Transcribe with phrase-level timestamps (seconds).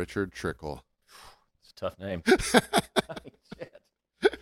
[0.00, 0.82] Richard Trickle.
[1.62, 2.22] It's a tough name.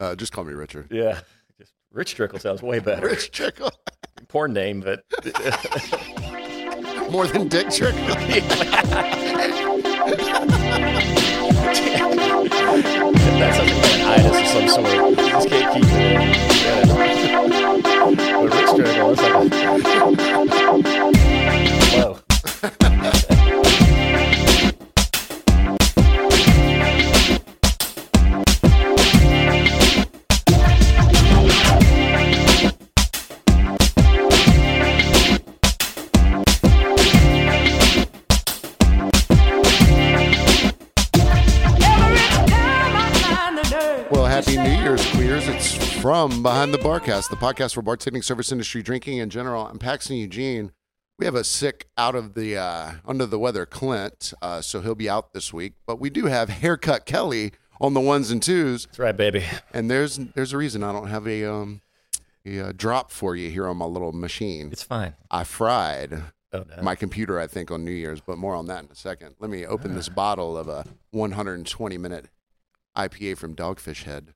[0.00, 0.88] Uh, just call me Richard.
[0.90, 1.20] yeah.
[1.56, 3.06] Just Rich Trickle sounds way better.
[3.10, 3.70] Rich Trickle.
[4.26, 5.04] Porn name, but
[7.12, 8.00] More than Dick Trickle.
[12.14, 15.16] that sounds like an itis of some sort.
[15.18, 16.20] Just can't keep it in.
[16.64, 16.84] Yeah.
[16.86, 20.43] But Rich Trickle, that's
[46.30, 49.66] from Behind the Barcast, the podcast for bartending, service industry, drinking in general.
[49.66, 50.72] I'm Paxton Eugene.
[51.18, 54.94] We have a sick, out of the uh, under the weather Clint, uh, so he'll
[54.94, 55.74] be out this week.
[55.86, 59.44] But we do have haircut Kelly on the ones and twos, That's right, baby.
[59.74, 61.82] and there's there's a reason I don't have a um
[62.46, 64.70] a, uh drop for you here on my little machine.
[64.72, 65.12] It's fine.
[65.30, 66.22] I fried
[66.54, 66.82] Oh, no.
[66.82, 69.34] my computer, I think, on New Year's, but more on that in a second.
[69.40, 72.28] Let me open this bottle of a 120 minute
[72.96, 74.32] IPA from Dogfish Head.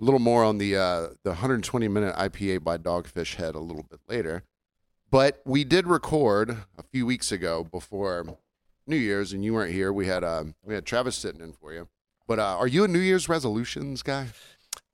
[0.00, 3.82] A little more on the uh, the 120 minute IPA by Dogfish Head a little
[3.82, 4.44] bit later,
[5.10, 8.38] but we did record a few weeks ago before
[8.86, 9.92] New Year's, and you weren't here.
[9.92, 11.88] We had um, we had Travis sitting in for you.
[12.26, 14.28] But uh, are you a New Year's resolutions guy?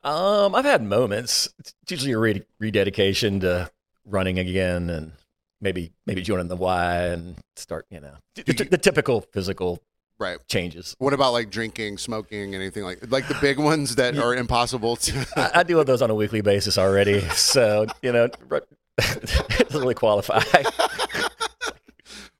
[0.02, 1.48] Um, I've had moments.
[1.58, 3.70] It's usually a re- rededication to
[4.04, 5.12] running again, and
[5.60, 9.82] maybe maybe joining the Y and start, you know, the, the typical physical
[10.18, 10.38] Right.
[10.48, 10.96] changes.
[10.98, 15.26] What about like drinking, smoking, anything like like the big ones that are impossible to?
[15.36, 18.36] I, I deal with those on a weekly basis already, so you know, it
[18.98, 20.40] doesn't really qualify.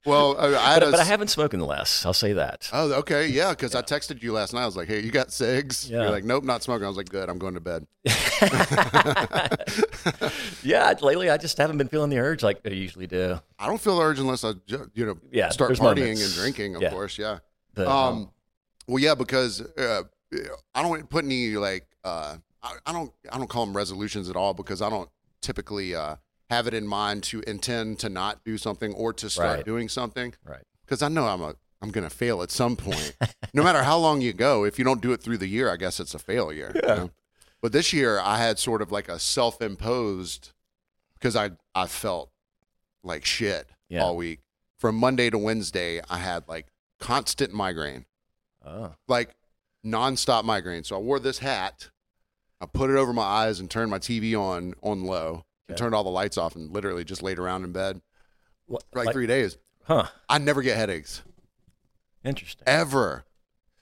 [0.07, 2.07] well, I had but, a but I haven't smoked in the last.
[2.07, 2.71] I'll say that.
[2.73, 3.51] Oh, okay, yeah.
[3.51, 4.63] Because I texted you last night.
[4.63, 6.03] I was like, "Hey, you got cigs?" Yeah.
[6.03, 7.87] You're like, "Nope, not smoking." I was like, "Good, I'm going to bed."
[10.63, 13.39] yeah, lately I just haven't been feeling the urge like I usually do.
[13.59, 14.53] I don't feel the urge unless I,
[14.95, 16.25] you know, Yeah, start partying moments.
[16.25, 16.77] and drinking.
[16.77, 16.91] Of Yeah.
[16.91, 17.39] course, yeah.
[17.77, 18.31] But, Um,
[18.89, 20.03] well, yeah, because uh,
[20.75, 24.37] I don't put any like uh, I, I don't I don't call them resolutions at
[24.37, 25.09] all because I don't
[25.43, 26.17] typically uh,
[26.51, 29.65] have it in mind to intend to not do something or to start Right.
[29.65, 30.35] doing something.
[30.45, 30.63] Right.
[30.85, 33.15] Because I know I'm a I'm gonna fail at some point.
[33.55, 35.77] no matter how long you go, if you don't do it through the year, I
[35.77, 36.73] guess it's a failure.
[36.75, 36.95] you Yeah.
[36.95, 37.11] know?
[37.61, 40.53] But this year I had sort of like a self imposed
[41.15, 42.31] because I I felt
[43.03, 44.03] like shit Yeah.
[44.05, 44.41] all week.
[44.79, 46.67] From Monday to Wednesday, I had like
[46.99, 48.05] constant migraine
[48.65, 49.35] oh, like
[49.85, 50.83] nonstop migraine.
[50.85, 51.91] So I wore this hat,
[52.61, 55.79] I put it over my eyes and turned my TV on on low and Okay.
[55.79, 58.01] turned all the lights off and literally just laid around in bed
[58.67, 59.59] What- for like, like- three days.
[59.85, 60.07] huh?
[60.29, 61.23] I never get headaches
[62.25, 62.65] Interesting.
[62.67, 63.25] ever,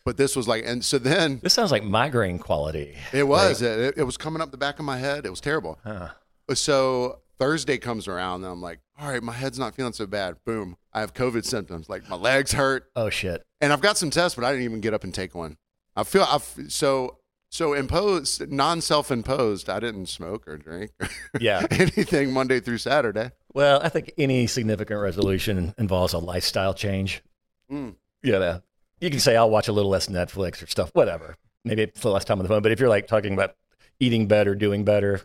[0.05, 2.97] but this was like, and so then This sounds like migraine quality.
[3.13, 5.25] it was it, it was coming up the back of my head.
[5.25, 5.79] It was terrible.
[5.85, 6.11] Huh.
[6.53, 10.37] So Thursday comes around and I'm like, all right, my head's not feeling so bad.
[10.45, 11.89] Boom, I have COVID symptoms.
[11.89, 12.91] Like my legs hurt.
[12.97, 13.45] Oh shit.
[13.61, 15.56] and I've got some tests, but I didn't even get up and take one.
[15.97, 17.19] I feel I so
[17.50, 19.69] so imposed, non self imposed.
[19.71, 21.09] I didn't smoke or drink or
[21.41, 21.67] Yeah.
[21.71, 23.31] anything Monday through Saturday.
[23.53, 27.23] Well, I think any significant resolution involves a lifestyle change.
[27.71, 27.94] Mm.
[28.23, 28.61] You know,
[29.00, 31.37] you can say I'll watch a little less Netflix or stuff, whatever.
[31.65, 32.62] Maybe it's the less time on the phone.
[32.62, 33.55] But if you're like talking about
[34.00, 35.21] eating better, doing better,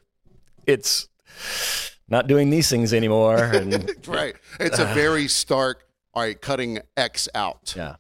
[0.68, 1.08] it's
[2.10, 3.38] not doing these things anymore.
[3.38, 4.36] And Right.
[4.60, 5.86] It's a very stark.
[6.14, 7.74] All right, cutting X out.
[7.78, 7.98] yeah,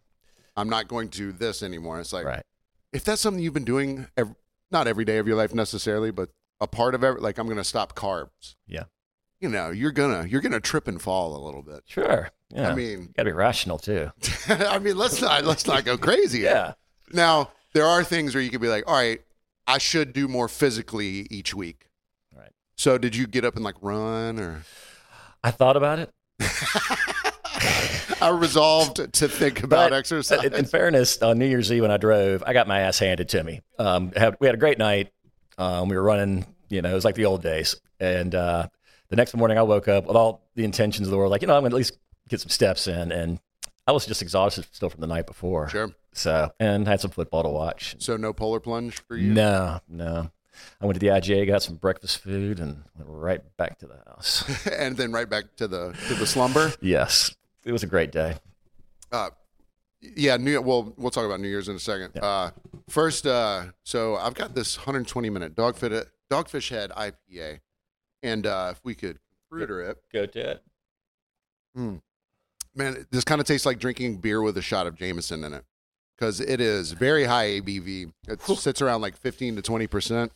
[0.58, 2.00] I'm not going to do this anymore.
[2.00, 2.44] It's like right.
[2.92, 4.34] if that's something you've been doing, ev
[4.72, 7.22] not every day of your life necessarily, but a part of every.
[7.22, 8.56] Like I'm going to stop carbs.
[8.68, 8.86] Yeah.
[9.40, 11.84] You know, you're gonna you're gonna trip and fall a little bit.
[11.86, 12.30] Sure.
[12.50, 12.72] Yeah.
[12.72, 14.12] I mean, got to be rational too.
[14.50, 16.40] I mean, let's not let's not go crazy.
[16.40, 16.74] Yeah.
[17.14, 19.22] Now, there are things where you could be like, all right,
[19.68, 21.86] I should do more physically each week.
[22.80, 24.64] So, did you get up and like run or?
[25.44, 26.10] I thought about it.
[28.22, 30.46] I resolved to think about But, exercise.
[30.46, 33.44] In, fairness, on New Year's Eve when I drove, I got my ass handed to
[33.44, 33.60] me.
[33.78, 35.12] Um, had, we had a great night.
[35.58, 37.76] Um, we were running, you know, it was like the old days.
[38.00, 38.68] And uh,
[39.10, 41.50] the next morning, I woke up with all the intentions of the world, like, you
[41.50, 41.98] know, I'm going to at least
[42.30, 43.12] get some steps in.
[43.12, 43.42] And
[43.88, 45.68] I was just exhausted still from the night before.
[45.68, 45.90] Sure.
[46.14, 47.98] So, and had some football to watch.
[48.00, 49.34] So, no polar plunge for you?
[49.34, 50.32] No, no.
[50.82, 53.98] I went to the IGA, got some breakfast food, and went right back to the
[54.08, 54.68] house.
[54.72, 56.74] and then right back to the to the slumber.
[56.82, 57.36] yes,
[57.66, 58.36] it was a great day.
[59.12, 59.30] Uh,
[60.02, 62.12] yeah, New Year, well, we'll talk about New Year's in a second.
[62.16, 62.26] Yeah.
[62.26, 62.52] Uh,
[62.88, 67.60] first, uh, so I've got this 120 minute dogfish dogfish head IPA,
[68.24, 69.20] and uh, if we could
[69.52, 70.64] fruiter it, Go to it.
[72.76, 75.64] Man, this kind of tastes like drinking beer with a shot of Jameson in it
[76.16, 78.12] because it is very high ABV.
[78.28, 80.32] It sits around like 15 to 20 percent.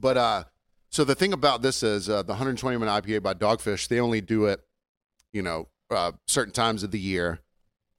[0.00, 0.44] But uh,
[0.90, 3.88] so the thing about this is uh, the 120 minute IPA by Dogfish.
[3.88, 4.60] They only do it,
[5.32, 7.40] you know, uh, certain times of the year,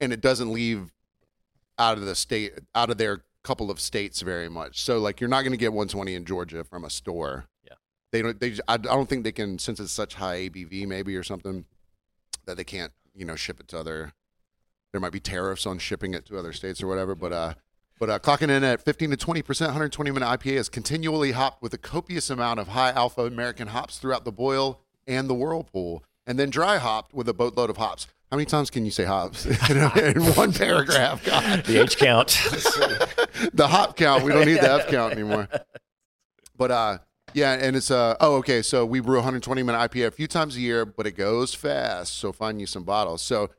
[0.00, 0.92] and it doesn't leave
[1.78, 4.82] out of the state, out of their couple of states very much.
[4.82, 7.46] So like, you're not going to get 120 in Georgia from a store.
[7.64, 7.74] Yeah.
[8.12, 8.38] they don't.
[8.38, 11.64] They, I, I don't think they can since it's such high ABV, maybe or something,
[12.46, 14.12] that they can't, you know, ship it to other.
[14.92, 17.54] There might be tariffs on shipping it to other states or whatever, but uh,
[18.00, 21.62] but uh, clocking in at 15 to 20 percent, 120 minute IPA is continually hopped
[21.62, 26.02] with a copious amount of high alpha American hops throughout the boil and the whirlpool,
[26.26, 28.06] and then dry hopped with a boatload of hops.
[28.30, 31.24] How many times can you say hops in one paragraph?
[31.24, 32.28] God, The H count.
[33.52, 34.24] the hop count.
[34.24, 35.48] We don't need the F count anymore.
[36.56, 36.98] But uh,
[37.34, 38.62] yeah, and it's uh, oh okay.
[38.62, 42.14] So we brew 120 minute IPA a few times a year, but it goes fast.
[42.16, 43.20] So find you some bottles.
[43.20, 43.50] So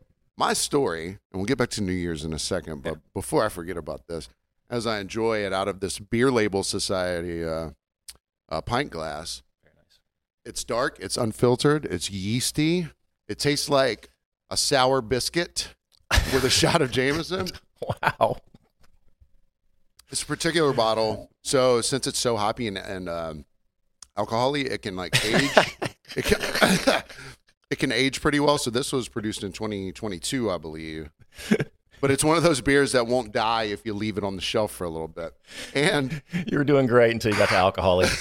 [0.42, 2.82] my story, and we'll get back to New Year's in a second.
[2.82, 4.28] But before I forget about this,
[4.72, 7.70] as I enjoy it out of this Beer Label Society uh,
[8.50, 10.00] uh, pint glass, Very nice.
[10.44, 12.88] it's dark, it's unfiltered, it's yeasty.
[13.28, 14.10] It tastes like
[14.50, 15.76] a sour biscuit
[16.34, 17.48] with a shot of Jameson.
[18.02, 18.38] Wow.
[20.10, 23.46] This particular bottle, so since it's so hoppy and, and um,
[24.18, 25.52] alcoholy, it can like age.
[26.16, 27.04] it, can,
[27.71, 28.57] it can age pretty well.
[28.59, 31.09] So this was produced in 2022, I believe.
[32.01, 34.41] But it's one of those beers that won't die if you leave it on the
[34.41, 35.33] shelf for a little bit.
[35.75, 38.09] And You were doing great until you got to alcoholic.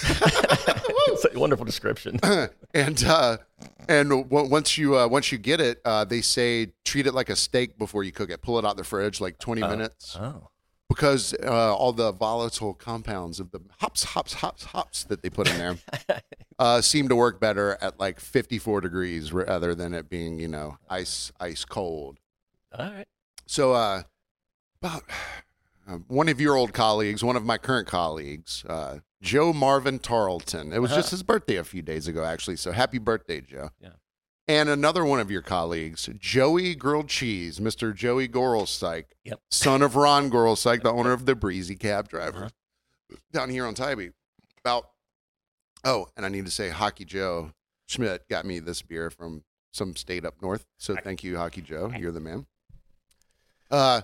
[1.13, 2.19] It's a wonderful description.
[2.75, 3.39] and uh,
[3.89, 7.29] and w- once you uh, once you get it, uh, they say treat it like
[7.29, 8.41] a steak before you cook it.
[8.43, 10.17] Pull it out the fridge like 20 minutes.
[10.19, 10.50] Oh.
[10.91, 15.49] Because uh, all the volatile compounds of the hops, hops, hops, hops that they put
[15.49, 15.77] in there
[16.59, 20.79] uh, seem to work better at like 54 degrees rather than it being, you know,
[20.89, 22.19] ice, ice cold.
[22.77, 23.07] All right.
[23.47, 24.03] So, uh,
[24.83, 25.05] about
[25.89, 30.73] uh, one of your old colleagues, one of my current colleagues, uh, Joe Marvin Tarleton.
[30.73, 32.57] It was just his birthday a few days ago, actually.
[32.57, 33.71] So, happy birthday, Joe.
[33.81, 33.91] Yeah.
[34.51, 37.95] And another one of your colleagues, Joey Grilled Cheese, Mr.
[37.95, 39.41] Joey Gorelsyke, Yep.
[39.49, 42.51] son of Ron Gorelsyke, the owner of the Breezy Cab Driver
[43.31, 44.09] down here on Tybee.
[44.59, 44.89] About,
[45.85, 47.53] oh, and I need to say, Hockey Joe
[47.87, 50.67] Schmidt got me this beer from some state up north.
[50.79, 51.93] So thank you, Hockey Joe.
[51.97, 52.47] You're the man.
[53.71, 54.01] Uh,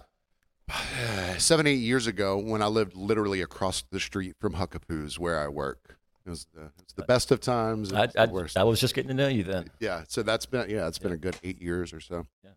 [1.38, 5.48] seven, eight years ago, when I lived literally across the street from Huckapoo's, where I
[5.48, 5.95] work,
[6.26, 7.92] it was the, it's the best of times.
[7.92, 8.56] I, I, worst.
[8.56, 9.70] I was just getting to know you then.
[9.78, 12.26] Yeah, so that's been yeah, it's been a good eight years or so.
[12.42, 12.50] Yeah.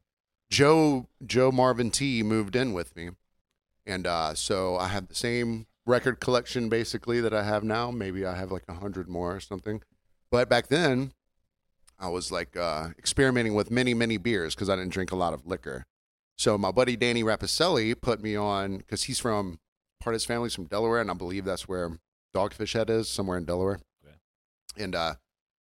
[0.49, 3.11] Joe Joe Marvin T moved in with me,
[3.85, 7.91] and uh, so I had the same record collection basically that I have now.
[7.91, 9.81] Maybe I have like a hundred more or something.
[10.31, 11.13] But back then,
[11.99, 15.33] I was like uh, experimenting with many many beers because I didn't drink a lot
[15.33, 15.85] of liquor.
[16.39, 19.59] So my buddy Danny Rapicelli put me on because he's from
[19.99, 21.99] part of his family's from Delaware, and I believe that's where
[22.35, 23.79] Dogfish Head is, somewhere in Delaware.
[24.05, 24.15] Okay.
[24.77, 25.15] And uh,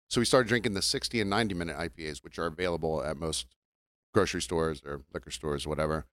[0.08, 3.46] so we started drinking the 60 and 90 minute IPAs, which are available at most
[4.14, 6.06] grocery stores or liquor stores, or whatever.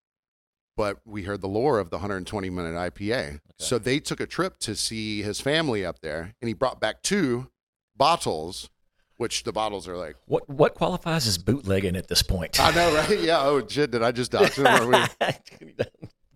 [0.75, 3.39] But we heard the lore of the 120 minute IPA.
[3.59, 7.03] So they took a trip to see his family up there, and he brought back
[7.03, 7.47] two
[7.95, 8.69] bottles,
[9.17, 12.59] which the bottles are like, What what qualifies as bootlegging at this point?
[12.59, 13.19] I know, right?
[13.19, 13.41] Yeah.
[13.43, 13.91] Oh, shit.
[13.91, 14.57] Did I just dox
[15.59, 15.75] we-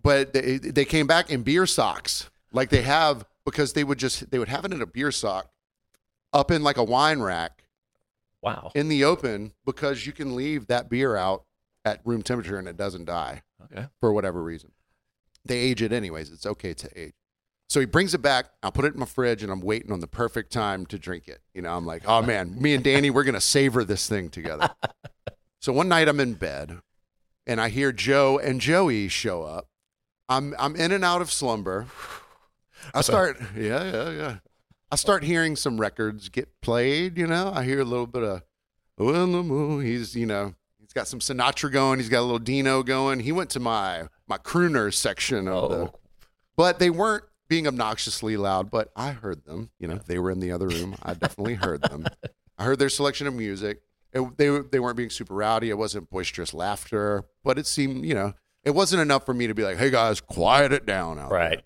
[0.02, 4.30] but they, they came back in beer socks like they have because they would just
[4.30, 5.50] they would have it in a beer sock
[6.32, 7.64] up in like a wine rack
[8.42, 8.70] wow.
[8.74, 11.44] in the open because you can leave that beer out
[11.84, 13.86] at room temperature and it doesn't die Okay.
[14.00, 14.70] for whatever reason.
[15.44, 16.30] They age it anyways.
[16.30, 17.14] It's okay to age.
[17.68, 18.46] So he brings it back.
[18.62, 21.28] I'll put it in my fridge and I'm waiting on the perfect time to drink
[21.28, 21.40] it.
[21.54, 24.30] You know, I'm like, oh man, me and Danny, we're going to savor this thing
[24.30, 24.70] together.
[25.60, 26.78] so one night I'm in bed
[27.46, 29.68] and I hear Joe and Joey show up.
[30.28, 31.86] I'm, I'm in and out of slumber.
[32.94, 34.36] I start, yeah, yeah, yeah.
[34.90, 37.52] I start hearing some records get played, you know.
[37.54, 38.42] I hear a little bit of,
[38.96, 39.80] the.
[39.84, 41.98] He's, you know, he's got some Sinatra going.
[41.98, 43.20] He's got a little Dino going.
[43.20, 45.94] He went to my my crooner section of the, Oh,
[46.56, 48.70] but they weren't being obnoxiously loud.
[48.70, 49.70] But I heard them.
[49.78, 50.96] You know, they were in the other room.
[51.02, 52.06] I definitely heard them.
[52.56, 53.82] I heard their selection of music.
[54.12, 55.68] It, they they weren't being super rowdy.
[55.68, 58.32] It wasn't boisterous laughter, but it seemed, you know,
[58.64, 61.62] it wasn't enough for me to be like, "Hey guys, quiet it down." Out there."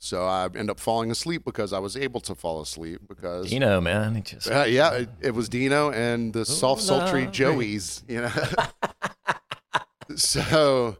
[0.00, 3.80] So I end up falling asleep because I was able to fall asleep because know,
[3.80, 4.14] man.
[4.14, 7.26] He just uh, yeah, it, it was Dino and the soft, sultry.
[7.26, 10.16] Joeys, you know.
[10.16, 10.96] so,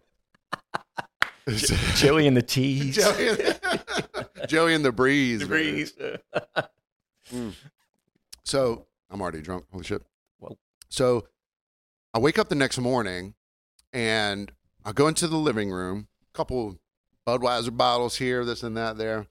[1.94, 2.96] Joey and the Tees.
[2.96, 3.38] Joey,
[4.48, 5.40] Joey and the breeze.
[5.40, 5.94] The breeze.
[8.44, 9.66] So I'm already drunk.
[9.70, 10.02] Holy shit.
[10.38, 10.56] Whoa.
[10.88, 11.26] So
[12.14, 13.34] I wake up the next morning
[13.92, 14.50] and
[14.86, 16.78] I go into the living room, couple
[17.32, 19.26] Budweiser bottles here, this and that there.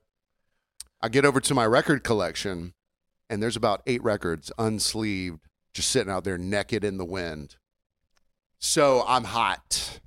[1.02, 2.74] I get over to my record collection
[3.28, 5.40] and there's about eight records unsleeved,
[5.74, 7.56] just sitting out there naked in the wind.
[8.60, 10.00] So I'm hot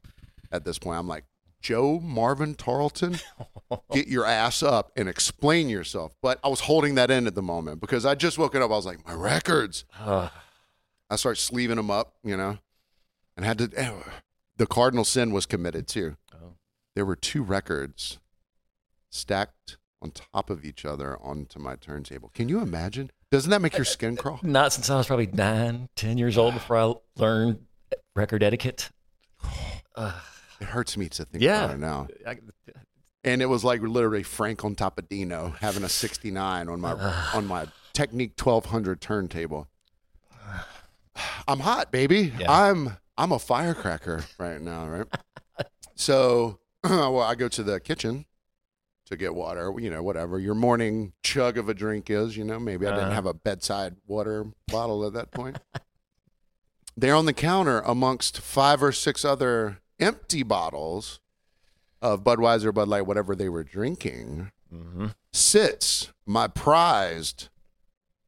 [0.53, 1.01] at this point.
[1.01, 1.25] I'm like,
[1.61, 3.19] Joe Marvin Tarleton,
[3.93, 6.15] get your ass up and explain yourself.
[6.23, 8.71] But I was holding that in at the moment because I just woken up.
[8.71, 9.85] I was like, my records.
[11.11, 12.59] I start sleeving them up, you know,
[13.37, 13.71] and had to.
[13.77, 13.91] eh,
[14.59, 16.17] The cardinal sin was committed too.
[17.01, 18.19] There were two records
[19.09, 22.29] stacked on top of each other onto my turntable.
[22.35, 23.11] Can you imagine?
[23.31, 24.39] Doesn't that make your skin crawl?
[24.43, 27.61] not since I was probably nine, ten years old before I learned
[28.15, 28.91] record etiquette.
[29.97, 30.13] Uh,
[30.61, 31.65] It hurts me to think Yeah.
[31.65, 32.09] about it now.
[33.25, 36.93] And it was like literally Frank on top of Dino having a 69 on my
[37.35, 39.69] on my Technics 1200 turntable.
[41.49, 42.35] I'm hot, baby.
[42.39, 42.53] Yeah.
[42.53, 45.07] I'm I'm a firecracker right now, right?
[45.95, 48.25] so, well, I go to the kitchen
[49.07, 52.59] to get water, you know, whatever your morning chug of a drink is, you know,
[52.61, 53.15] maybe I didn't Uh-huh.
[53.15, 55.59] have a bedside water bottle at that point.
[56.97, 61.19] There on the counter amongst five or six other empty bottles
[62.03, 65.15] of Budweiser, Bud Light, whatever they were drinking, mhm.
[65.33, 67.49] sits my prized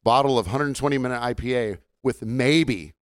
[0.03, 2.93] bottle of 120 minute IPA with maybe,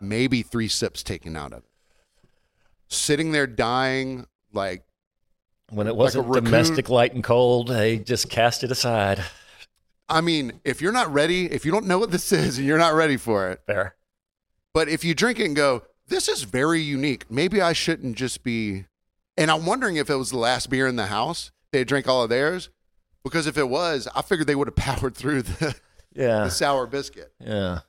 [0.00, 1.70] maybe three sips taken out of it.
[2.88, 4.82] Sitting there dying, like,
[5.70, 6.44] When it wasn't raccoon.
[6.44, 9.22] domestic light and cold, they just cast it aside.
[10.08, 12.78] I mean, if you're not ready, if you don't know what this is and you're
[12.78, 13.94] not ready for it, Fair.
[14.74, 18.42] but if you drink it and go, this is very unique, maybe I shouldn't just
[18.42, 18.86] be.
[19.36, 22.22] And I'm wondering if it was the last beer in the house, they drank all
[22.22, 22.70] of theirs.
[23.24, 25.74] Because if it was, I figured they would have powered through the,
[26.14, 26.44] Yeah.
[26.44, 27.32] the sour biscuit.
[27.40, 27.80] Yeah.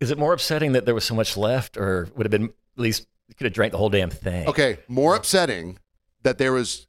[0.00, 2.82] Is it more upsetting that there was so much left, or would have been at
[2.82, 4.48] least you could have drank the whole damn thing?
[4.48, 5.78] Okay, more upsetting
[6.22, 6.86] that there was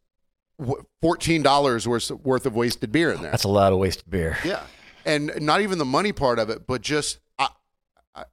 [1.02, 3.32] fourteen dollars worth worth of wasted beer in there.
[3.32, 4.38] That's a lot of wasted beer.
[4.44, 4.64] Yeah,
[5.06, 7.50] and not even the money part of it, but just I,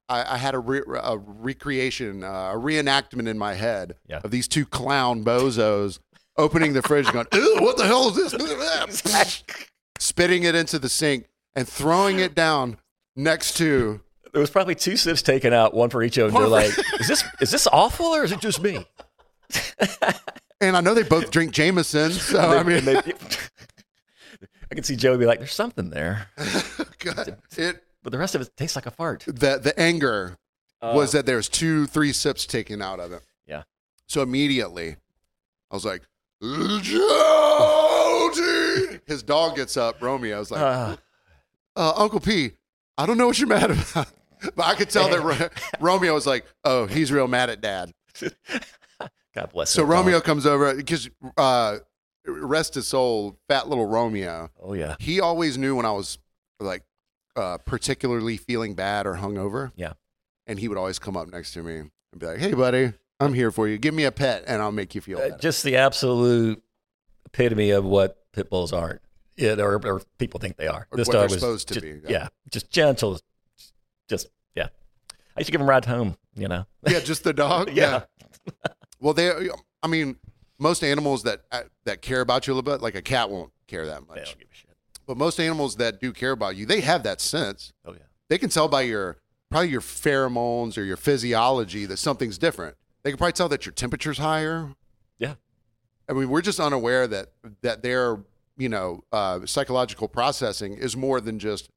[0.08, 4.20] I, I had a, re, a recreation, uh, a reenactment in my head Yeah.
[4.25, 5.98] of these two clown bozos
[6.36, 8.16] opening the fridge, going, "Ew, what the hell is
[9.02, 9.44] this?"
[9.98, 12.78] Spitting it into the sink and throwing it down
[13.14, 14.00] next to.
[14.37, 16.43] There was probably two sips taken out, one for each of them.
[16.43, 18.87] They're like, "Is this is this awful, or is it just me?"
[20.61, 22.97] And I know they both drink Jameson, so I mean, they-
[24.71, 26.28] I can see Joey be like, "There's something there,"
[26.99, 29.25] God, it but the rest of it tastes like a fart.
[29.26, 30.37] the the anger
[30.83, 33.23] was that there's two, three sips taken out of it.
[33.47, 33.62] Yeah.
[34.07, 34.97] So immediately,
[35.71, 36.02] I was like,
[36.43, 36.99] Jody!
[39.07, 40.02] His dog gets up.
[40.02, 40.97] Romeo I was like, Uh,
[41.75, 42.50] uh, Uncle P,
[42.99, 44.09] I don't know what you're mad about.
[44.55, 45.49] But I could tell that Ro-
[45.81, 47.93] Romeo was like, oh, he's real mad at dad.
[49.35, 49.75] God bless.
[49.75, 49.81] Him.
[49.81, 49.90] So dog.
[49.90, 51.78] Romeo comes over because, uh,
[52.26, 54.50] rest his soul, fat little Romeo.
[54.61, 54.97] Oh yeah.
[54.99, 56.19] He always knew when I was
[56.59, 56.83] like
[57.37, 59.73] uh, particularly feeling bad or hungover.
[59.76, 59.93] Yeah.
[60.47, 63.35] And he would always come up next to me and be like, "Hey, buddy, I'm
[63.35, 63.78] here for you.
[63.78, 66.62] Give me a pet, and I'll make you feel Uh, better." just the absolute
[67.26, 69.00] epitome of what pit bulls aren't,
[69.37, 70.87] yeah, or, or people think they are.
[70.93, 72.19] Or This what dog they're was supposed to just- be, yeah.
[72.21, 72.28] Yeah.
[72.50, 73.19] just gentle,
[74.08, 74.68] just yeah.
[75.36, 76.16] I used to give him a ride home.
[76.34, 76.66] You know.
[76.86, 77.70] yeah, just the dog.
[77.75, 78.04] Yeah.
[79.00, 79.30] Well, they.
[79.82, 80.16] I mean,
[80.58, 83.52] most animals that uh, that care about you a little bit, like a cat, won't
[83.66, 84.25] care that They much.
[84.26, 84.70] don't give a shit.
[85.06, 87.72] But most animals that do care about you, they have that sense.
[87.84, 87.98] Oh yeah.
[88.28, 89.18] They can tell by your
[89.50, 92.76] probably your pheromones or your physiology that something's different.
[93.02, 94.75] They can probably tell that your temperature's higher.
[95.18, 95.34] Yeah.
[96.08, 97.28] I mean, we're just unaware that
[97.62, 98.18] that their
[98.56, 101.68] you know uh, psychological processing is more than just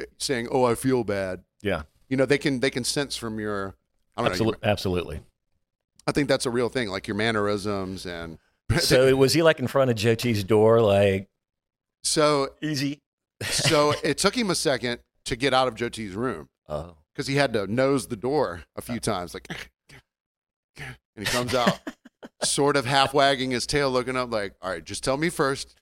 [0.00, 1.82] uh, saying, "Oh, I feel bad." Yeah.
[2.08, 3.74] You know, they can they can sense from your.
[4.16, 4.30] I don't know.
[4.32, 4.68] Absolutely.
[4.68, 5.20] Absolutely.
[6.06, 8.38] I think that's a real thing, like your mannerisms and.
[8.80, 11.28] So was he like in front of Joe T's door, like
[12.02, 13.00] so easy?
[13.42, 16.96] so it took him a second to get out of Joe T's room Oh.
[17.14, 19.00] because he had to nose the door a few uh.
[19.00, 19.48] times, like,
[20.76, 21.78] and he comes out,
[22.42, 25.74] sort of half wagging his tail, looking up, like, "All right, just tell me first,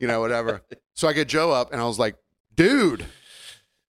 [0.00, 0.62] you know, whatever."
[0.94, 2.16] So I get Joe up, and I was like,
[2.54, 3.04] "Dude,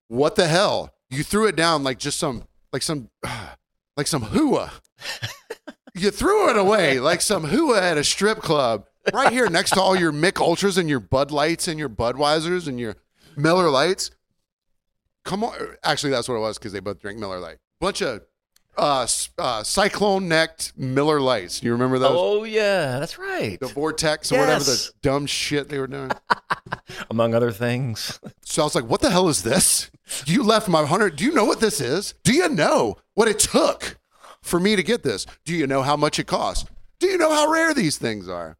[0.08, 0.94] what the hell?
[1.12, 3.10] You threw it down like just some, like some,
[3.96, 4.72] like some hua.
[5.94, 9.80] You threw it away like some hua at a strip club, right here next to
[9.80, 12.96] all your Mich Ultras and your Bud Lights and your Budweisers and your
[13.36, 14.10] Miller Lites."
[15.24, 15.54] Come on.
[15.84, 17.58] Actually, that's what it was because they both drink Miller Lite.
[17.78, 18.22] Bunch of
[18.78, 21.60] uh, uh, cyclone necked Miller Lites.
[21.60, 22.12] Do you remember those?
[22.14, 23.60] Oh yeah, that's right.
[23.60, 26.10] The Vortex or whatever the dumb shit they were doing.
[27.10, 28.20] Among other things.
[28.44, 29.90] So I was like, what the hell is this?
[30.26, 31.16] You left my hundred.
[31.16, 32.14] Do you know what this is?
[32.24, 33.98] Do you know what it took
[34.42, 35.26] for me to get this?
[35.44, 36.68] Do you know how much it cost?
[36.98, 38.56] Do you know how rare these things are?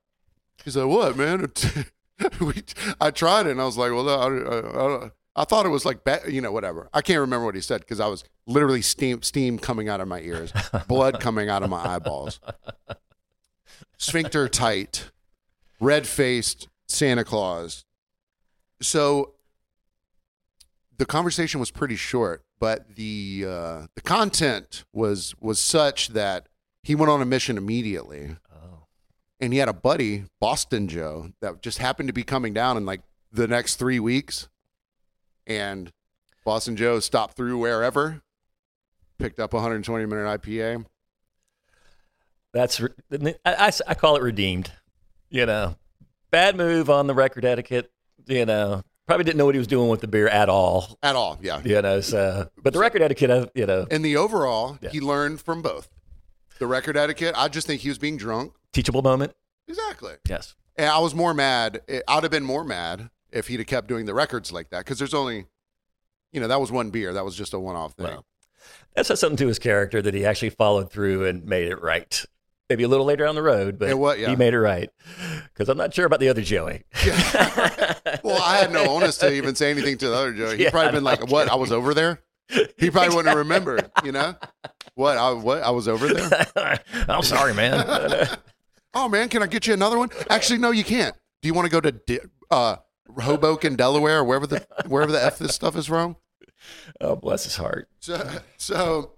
[0.65, 1.53] He said, "What, man?"
[2.41, 2.63] we,
[3.01, 5.85] I tried it, and I was like, "Well, I, I, I, I thought it was
[5.85, 9.23] like, you know, whatever." I can't remember what he said because I was literally steam,
[9.23, 10.53] steam coming out of my ears,
[10.89, 12.41] blood coming out of my eyeballs,
[13.99, 15.11] sphincter tight,
[15.81, 17.85] red faced Santa Claus.
[18.83, 19.35] So
[20.99, 26.49] the conversation was pretty short, but the uh, the content was was such that
[26.83, 28.87] he went on a mission immediately Oh.
[29.41, 32.85] and he had a buddy, Boston Joe, that just happened to be coming down in
[32.85, 34.49] like the next three weeks.
[35.47, 35.93] And
[36.45, 38.23] Boston Joe stopped through wherever,
[39.19, 40.85] picked up 120 minute IPA.
[42.53, 44.73] That's re- I, I, I call it redeemed.
[45.31, 45.77] You know,
[46.33, 47.92] bad move on the record etiquette.
[48.27, 50.99] You know, probably didn't know what he was doing with the beer at all.
[51.03, 51.61] At all, yeah.
[51.65, 54.91] You know, so but the record etiquette, uh, you know, In the overall, Yeah.
[54.91, 55.89] he learned from both.
[56.59, 58.53] The record etiquette, I just think he was being drunk.
[58.73, 59.35] teachable moment.
[59.69, 60.15] Exactly.
[60.29, 60.55] Yes.
[60.77, 61.83] And I was more mad.
[62.09, 64.99] I'd have been more mad if he'd have kept doing the records like that because
[64.99, 65.47] there's only,
[66.33, 67.13] you know, that was one beer.
[67.13, 68.19] That was just a one off thing.
[68.95, 72.25] That says something to his character that he actually followed through and made it right.
[72.71, 74.31] Maybe a little later down the road, but yeah.
[74.31, 74.89] he made it right.
[75.53, 76.85] Because I'm not sure about the other Joey.
[78.23, 80.51] Well, I had no onus to even say anything to the other Joe.
[80.51, 81.49] He'd Yeah, probably been like, "What?
[81.49, 82.21] I was over there."
[82.77, 83.91] He probably wouldn't have remembered.
[84.05, 84.35] You know,
[84.95, 85.17] what?
[85.17, 85.63] I what?
[85.63, 86.81] I was over there.
[87.09, 88.29] I'm sorry, man.
[88.95, 90.11] Oh man, can I get you another one?
[90.29, 91.17] Actually, no, you can't.
[91.41, 92.77] Do you want to go to uh,
[93.19, 96.17] Hoboken, Delaware, or wherever the wherever the f this stuff is from?
[97.01, 97.89] oh, bless his heart.
[98.01, 98.23] So,
[98.59, 99.13] so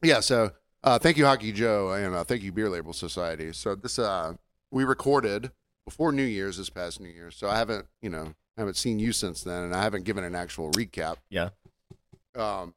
[0.00, 0.20] yeah.
[0.20, 0.52] So,
[0.84, 3.52] uh, thank you, Hockey Joe, and uh, thank you, Beer Label Society.
[3.52, 4.34] So this uh,
[4.70, 5.50] we recorded
[5.84, 7.36] before New Year's this past New Year's.
[7.36, 10.34] So I haven't, you know, haven't seen you since then, and I haven't given an
[10.34, 11.16] actual recap.
[11.30, 11.50] Yeah.
[12.36, 12.74] Um,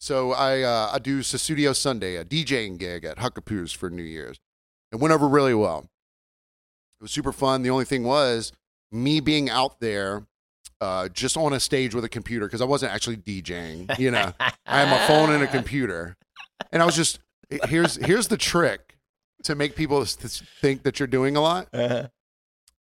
[0.00, 4.38] so I uh, I do Sussudio Sunday, a DJing gig at Huckapoo's for New Year's.
[4.92, 5.88] It went over really well.
[7.00, 7.62] It was super fun.
[7.62, 8.52] The only thing was
[8.92, 10.26] me being out there,
[10.80, 13.98] uh, just on a stage with a computer because I wasn't actually DJing.
[13.98, 16.16] You know, I had my phone and a computer,
[16.72, 17.18] and I was just
[17.68, 18.96] here's here's the trick
[19.44, 22.04] to make people think that you're doing a lot Uh,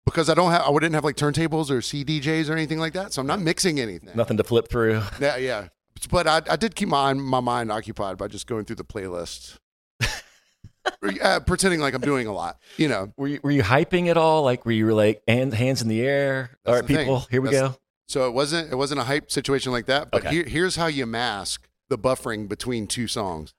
[0.06, 3.14] because I don't have I didn't have like turntables or CDJs or anything like that,
[3.14, 4.10] so I'm not mixing anything.
[4.16, 5.02] nothing to flip through.
[5.20, 5.68] Yeah, yeah.
[6.10, 9.58] But I, I did keep my my mind occupied by just going through the playlist,
[11.22, 12.58] uh, pretending like I'm doing a lot.
[12.78, 13.14] You know.
[13.18, 14.44] Were you, were you hyping at all?
[14.44, 16.52] Like, were you like hand, hands in the air?
[16.64, 17.06] That's all right, the thing.
[17.06, 17.78] people, here we That's- go.
[18.08, 20.12] So it wasn't it wasn't a hype situation like that.
[20.12, 20.36] But Okay.
[20.36, 23.54] here, here's how you mask the buffering between two songs.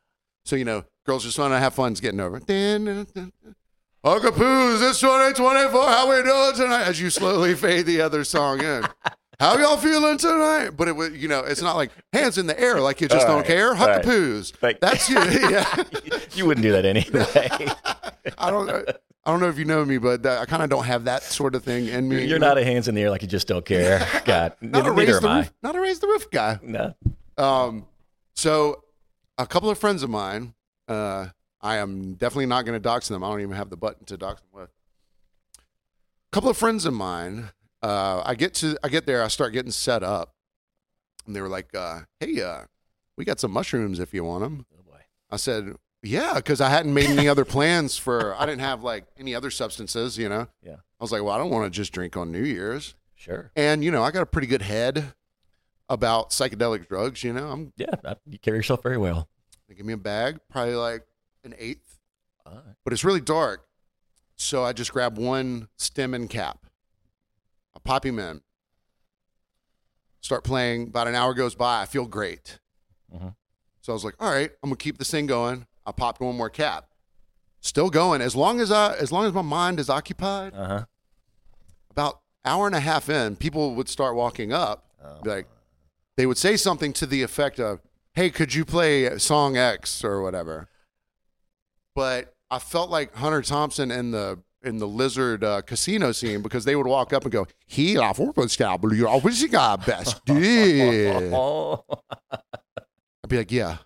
[0.45, 2.39] So you know, girls just want to have fun's getting over.
[4.05, 5.81] Huckapoos, it's 2024.
[5.81, 6.83] How we doing tonight?
[6.89, 8.83] As you slowly fade the other song in.
[9.39, 10.71] How y'all feeling tonight?
[10.71, 13.27] But it was, you know, it's not like hands in the air, like you just
[13.27, 13.69] All don't right, care.
[13.69, 14.03] all right.
[14.05, 14.61] Huckapoos.
[14.61, 15.19] Like- That's you.
[15.23, 15.85] Yeah.
[16.35, 17.73] you wouldn't do that anyway.
[18.39, 18.89] I don't.
[19.25, 21.23] I don't know if you know me, but that, I kind of don't have that
[21.23, 22.25] sort of thing in me.
[22.25, 24.05] You're not a hands in the air like you just don't care.
[24.25, 25.39] God, not a neither, raise neither the am I.
[25.39, 26.59] roof, not a raise the roof guy.
[26.61, 26.95] No.
[27.39, 27.87] Um,
[28.35, 28.83] so
[29.39, 30.55] a couple of friends of mine,
[30.89, 31.29] uh,
[31.63, 33.23] I am definitely not going to dox them.
[33.23, 34.71] I don't even have the button to dox them with.
[35.59, 37.51] A couple of friends of mine,
[37.83, 40.35] uh, I get to, I get there, I start getting set up,
[41.27, 42.63] and they were like, uh, "Hey, uh,
[43.17, 45.01] we got some mushrooms if you want them." Oh boy.
[45.31, 48.35] I said, "Yeah," because I hadn't made any other plans for.
[48.37, 50.49] I didn't have like any other substances, you know.
[50.63, 50.77] Yeah.
[50.77, 53.53] I was like, "Well, I don't want to just drink on New Year's," Sure.
[53.55, 55.13] and you know, I got a pretty good head
[55.89, 57.23] about psychedelic drugs.
[57.23, 57.95] You know, I'm Yeah,
[58.27, 59.29] you carry yourself very well.
[59.69, 61.05] they give me a bag, probably like
[61.45, 61.99] an eighth,
[62.47, 62.55] right.
[62.85, 63.67] but it's really dark.
[64.37, 66.67] So I just grab one stem and cap.
[67.75, 68.41] I pop him in.
[70.21, 70.89] Start playing.
[70.89, 71.83] About an hour goes by.
[71.83, 72.59] I feel great.
[73.13, 73.35] Mhm.
[73.81, 75.67] So I was like, all right, I'm gonna keep this thing going.
[75.85, 76.89] I popped one more cap.
[77.61, 78.21] Still going.
[78.21, 80.85] As long as I as long as my mind is occupied, Uh huh.
[81.91, 84.87] about hour and a half in, people would start walking up.
[85.03, 85.21] Oh.
[85.25, 85.47] Like
[86.17, 87.81] they would say something to the effect of,
[88.15, 90.69] "Hey, could you play song X or whatever?"
[91.95, 96.65] But I felt like Hunter Thompson in the in the Lizard uh, casino scene because
[96.65, 97.97] they would walk up and go, "He
[98.95, 100.37] football always got best." I'd
[103.29, 103.79] be like, "Yeah."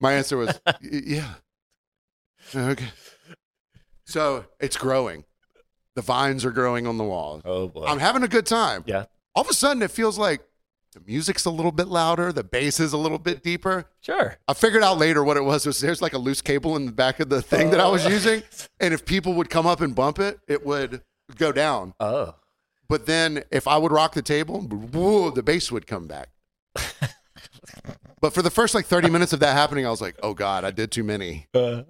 [0.00, 1.34] My answer was, "Yeah."
[2.54, 2.88] Okay.
[4.04, 5.24] So it's growing.
[5.94, 7.40] The vines are growing on the wall.
[7.44, 7.86] Oh boy.
[7.86, 8.84] I'm having a good time.
[8.86, 9.06] yeah.
[9.34, 10.42] All of a sudden, it feels like
[10.96, 13.84] the music's a little bit louder, the bass is a little bit deeper.
[14.00, 14.38] Sure.
[14.48, 15.66] I figured out later what it was.
[15.66, 18.06] Was there's like a loose cable in the back of the thing that I was
[18.06, 18.42] using,
[18.80, 21.02] and if people would come up and bump it, it would
[21.36, 21.92] go down.
[22.00, 22.34] Oh.
[22.88, 26.30] But then if I would rock the table, whoa, the bass would come back.
[28.22, 30.64] but for the first like 30 minutes of that happening, I was like, oh God,
[30.64, 31.46] I did too many.
[31.52, 31.82] Uh,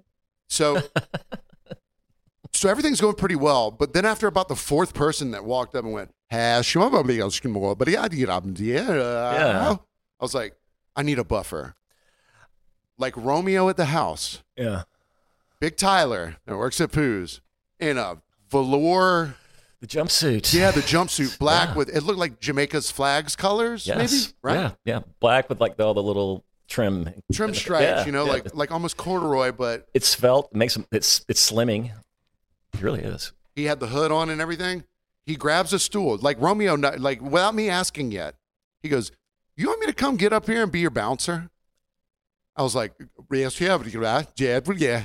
[0.48, 0.80] So
[2.56, 3.70] so everything's going pretty well.
[3.70, 7.20] But then after about the fourth person that walked up and went, "Hey, shuma me
[7.20, 9.76] on skimo, but yeah, uh, Yeah.
[10.20, 10.54] I was like,
[10.94, 11.74] I need a buffer.
[12.98, 14.82] Like Romeo at the house, yeah.
[15.60, 17.40] Big Tyler that works at Pooh's
[17.78, 19.34] in a velour,
[19.82, 20.54] The jumpsuit.
[20.54, 21.74] yeah, the jumpsuit, black Yeah.
[21.74, 23.98] with it looked like Jamaica's flags colors, Yes.
[23.98, 24.54] maybe, right?
[24.54, 24.70] Yeah.
[24.94, 25.00] Yeah.
[25.20, 27.12] Black with like all the little trim.
[27.32, 28.32] Trim stripes, Yeah, you know, yeah.
[28.32, 30.78] like like almost corduroy, but it's felt makes.
[30.90, 31.92] It's it's slimming.
[32.78, 33.32] It really is.
[33.54, 34.84] he had the hood on and everything.
[35.24, 38.36] He grabs a stool, like Romeo, like without me asking yet.
[38.82, 39.10] He goes,
[39.56, 41.50] "You want me to come get up here and be your bouncer?"
[42.54, 42.92] I was like,
[43.32, 45.04] "Yes, yeah, but yeah, yeah, but yeah,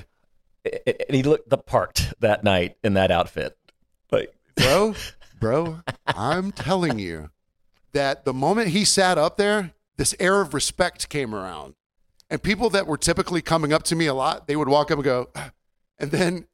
[0.65, 3.57] A- a- And he looked the part that night in that outfit.
[4.11, 4.93] Like bro,
[5.39, 5.79] bro.
[6.05, 7.31] I'm telling you
[7.93, 11.73] that the moment he sat up there, this air of respect came around,
[12.29, 14.97] and people that were typically coming up to me a lot, they would walk up
[14.99, 15.51] and go, ah,
[15.97, 16.45] and then,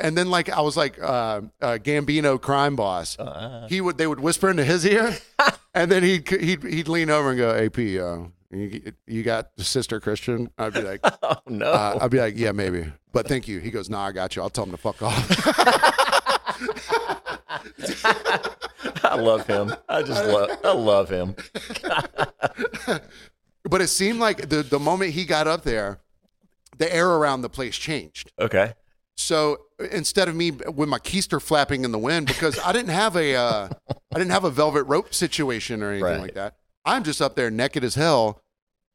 [0.00, 3.18] and then like I was like uh, uh, Gambino crime boss.
[3.18, 5.16] uh, he would they would whisper into his ear,
[5.74, 9.64] and then he'd he'd he'd lean over and go, "AP, uh, you, you got the
[9.64, 11.66] sister Christian?" I'd be like, oh no.
[11.70, 14.42] uh, "I'd be like, yeah, maybe, but thank you." He goes, "Nah, I got you.
[14.42, 15.26] I'll tell him to fuck off."
[19.04, 19.74] I love him.
[19.88, 20.50] I just love.
[20.64, 21.36] I love him.
[23.64, 26.00] but it seemed like the the moment he got up there,
[26.78, 28.32] the air around the place changed.
[28.38, 28.74] Okay.
[29.16, 29.58] So
[29.92, 33.34] instead of me with my keister flapping in the wind, because I didn't have a
[33.34, 33.68] uh,
[34.14, 36.20] I didn't have a velvet rope situation or anything Right.
[36.20, 36.56] like that.
[36.84, 38.42] I'm just up there naked as hell.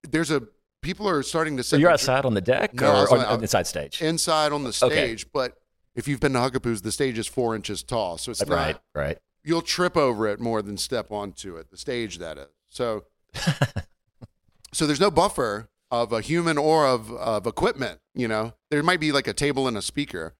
[0.09, 0.43] There's a
[0.81, 3.41] people are starting to set you're outside on the deck No, I or on, on-
[3.41, 4.01] inside stage?
[4.01, 4.95] inside on the Okay.
[4.95, 5.57] stage, but
[5.95, 8.73] if you've been to Huckapoos, the stage is four inches tall, so it's right.
[8.75, 8.83] not.
[8.95, 9.17] Right.
[9.43, 11.69] You'll trip over it more than step onto it.
[11.71, 12.47] The stage that is.
[12.69, 13.05] So,
[14.73, 17.99] so there's no buffer of a human or of of equipment.
[18.15, 20.33] You know, there might be like a table and a speaker,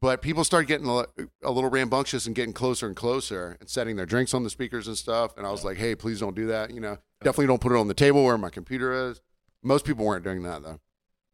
[0.00, 1.04] but people start getting a,
[1.42, 4.86] a little rambunctious and getting closer and closer and setting their drinks on the speakers
[4.86, 5.36] and stuff.
[5.36, 6.70] And I was like, hey, please don't do that.
[6.70, 9.20] You know, definitely don't put it on the table where my computer is.
[9.62, 10.78] Most people weren't doing that though.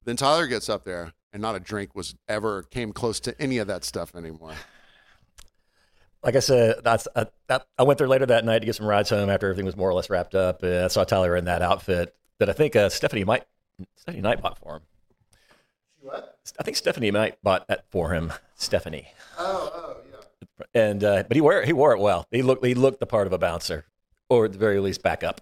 [0.05, 3.59] Then Tyler gets up there, and not a drink was ever came close to any
[3.59, 4.55] of that stuff anymore.
[6.23, 8.87] Like I said, that's I, that, I went there later that night to get some
[8.87, 10.63] rides home after everything was more or less wrapped up.
[10.63, 13.45] And I saw Tyler in that outfit that I think uh, Stephanie might
[13.97, 14.83] Stephanie Knight bought for him.
[16.01, 16.39] She What?
[16.59, 18.33] I think Stephanie Knight bought that for him.
[18.57, 19.09] Stephanie.
[19.39, 20.65] Oh, oh, yeah.
[20.83, 22.27] and uh, but he wore he wore it well.
[22.31, 23.87] He looked he looked the part of a bouncer,
[24.29, 25.41] or at the very least backup.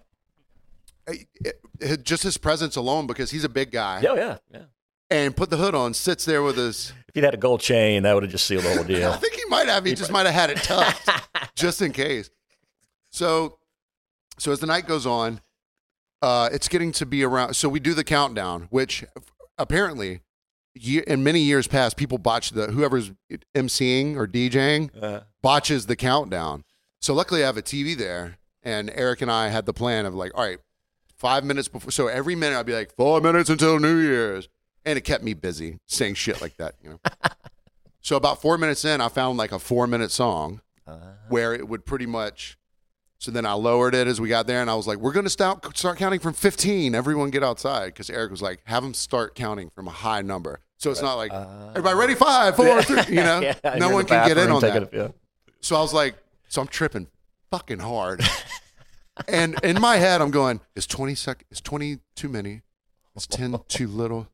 [1.07, 1.59] It- it-
[2.03, 4.61] just his presence alone, because he's a big guy, Yeah, yeah, yeah.
[5.11, 6.93] and put the hood on, sits there with his.
[7.09, 9.11] If he'd had a gold chain, that would have just sealed the whole deal.
[9.11, 9.83] I think he might have.
[9.85, 11.07] He just might have had it tucked,
[11.55, 12.29] just in case.
[13.11, 13.59] So,
[14.39, 15.39] so as the night goes on,
[16.23, 17.53] uh, it's getting to be around.
[17.53, 19.03] So we do the countdown, which
[19.57, 20.21] apparently,
[21.05, 23.11] in many years past, people botch the whoever's
[23.53, 26.63] emceeing or DJing Uh, botches the countdown.
[27.01, 30.15] So luckily, I have a TV there, and Eric and I had the plan of
[30.15, 30.59] like, all right,
[31.17, 31.91] five minutes before.
[31.91, 34.47] So every minute I'd be like, four minutes until New Year's,
[34.85, 36.99] and it kept me busy saying shit like that, you know.
[38.01, 41.67] so about four minutes in, I found like a four minute song uh, where it
[41.67, 42.57] would pretty much.
[43.23, 45.23] So then I lowered it as we got there, and I was like, "We're going
[45.23, 46.93] to start start counting from 15.
[46.93, 50.59] Everyone get outside." Because Eric was like, "Have them start counting from a high number."
[50.75, 53.01] So it's not like uh, everybody ready, five, four, three.
[53.15, 54.93] You know, yeah, no one can get in on that.
[54.93, 55.07] a- yeah.
[55.61, 56.15] So I was like,
[56.49, 57.07] so I'm tripping
[57.49, 58.21] fucking hard.
[59.29, 62.61] and in my head, I'm going, is 20 sec, is 20 too many?
[63.15, 64.27] Is 10 too little?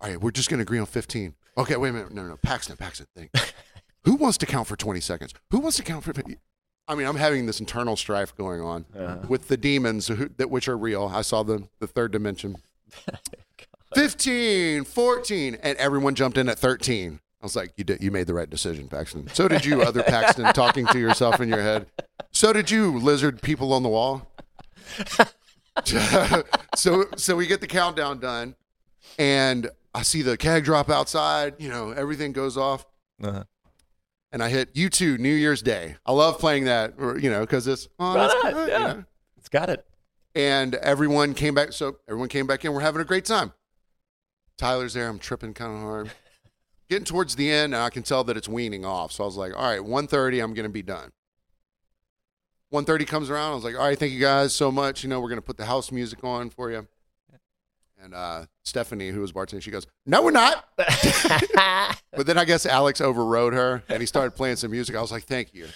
[0.00, 1.34] All right, we're just going to agree on 15.
[1.58, 2.12] Okay, wait a minute.
[2.14, 2.36] No, no, no.
[2.38, 3.30] Paxton, Paxton, think.
[4.04, 5.34] Who wants to count for 20 seconds?
[5.50, 6.38] Who wants to count for 50?
[6.88, 9.18] I mean, I'm having this internal strife going on Uh-huh.
[9.28, 11.10] with the demons who, that which are real.
[11.14, 12.56] I saw the, the third dimension.
[13.94, 17.20] 15, 14, and everyone jumped in at 13.
[17.40, 19.28] I was like, you did, you made the right decision, Paxton.
[19.34, 21.86] So did you, other Paxton, talking to yourself in your head.
[22.30, 24.30] So did you, lizard people on the wall.
[26.74, 28.54] so, so we get the countdown done,
[29.18, 31.54] and I see the keg drop outside.
[31.58, 32.86] You know, everything goes off,
[33.22, 33.44] Uh-huh.
[34.32, 35.96] And I hit U2 New Year's Day.
[36.06, 38.78] I love playing that, or, you know, because it's oh, that's Right, good, you yeah.
[38.94, 39.04] know
[39.36, 39.84] It's got it.
[40.34, 41.72] and everyone came back.
[41.72, 42.72] So everyone came back in.
[42.72, 43.52] We're having a great time.
[44.56, 45.08] Tyler's there.
[45.08, 46.10] I'm tripping kind of hard.
[46.88, 49.12] Getting towards the end, and I can tell that it's weaning off.
[49.12, 51.10] So I was like, all right, 1.30, I'm going to be done.
[52.72, 53.52] 1.30 comes around.
[53.52, 55.02] I was like, all right, thank you guys so much.
[55.02, 56.86] You know, we're going to put the house music on for you.
[58.02, 60.68] And uh, Stephanie, who was bartending, she goes, no, we're not.
[62.14, 64.94] But then I guess Alex overrode her, and he started playing some music.
[64.96, 65.66] I was like, thank you.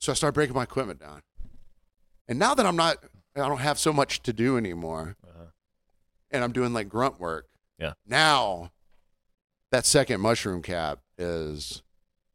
[0.00, 1.20] So I started breaking my equipment down.
[2.26, 2.96] And now that I'm not,
[3.36, 5.44] I don't have so much to do anymore, Uh-huh.
[6.30, 7.48] and I'm doing like grunt work.
[7.78, 7.92] Yeah.
[8.06, 8.72] Now,
[9.72, 11.82] that second mushroom cap is,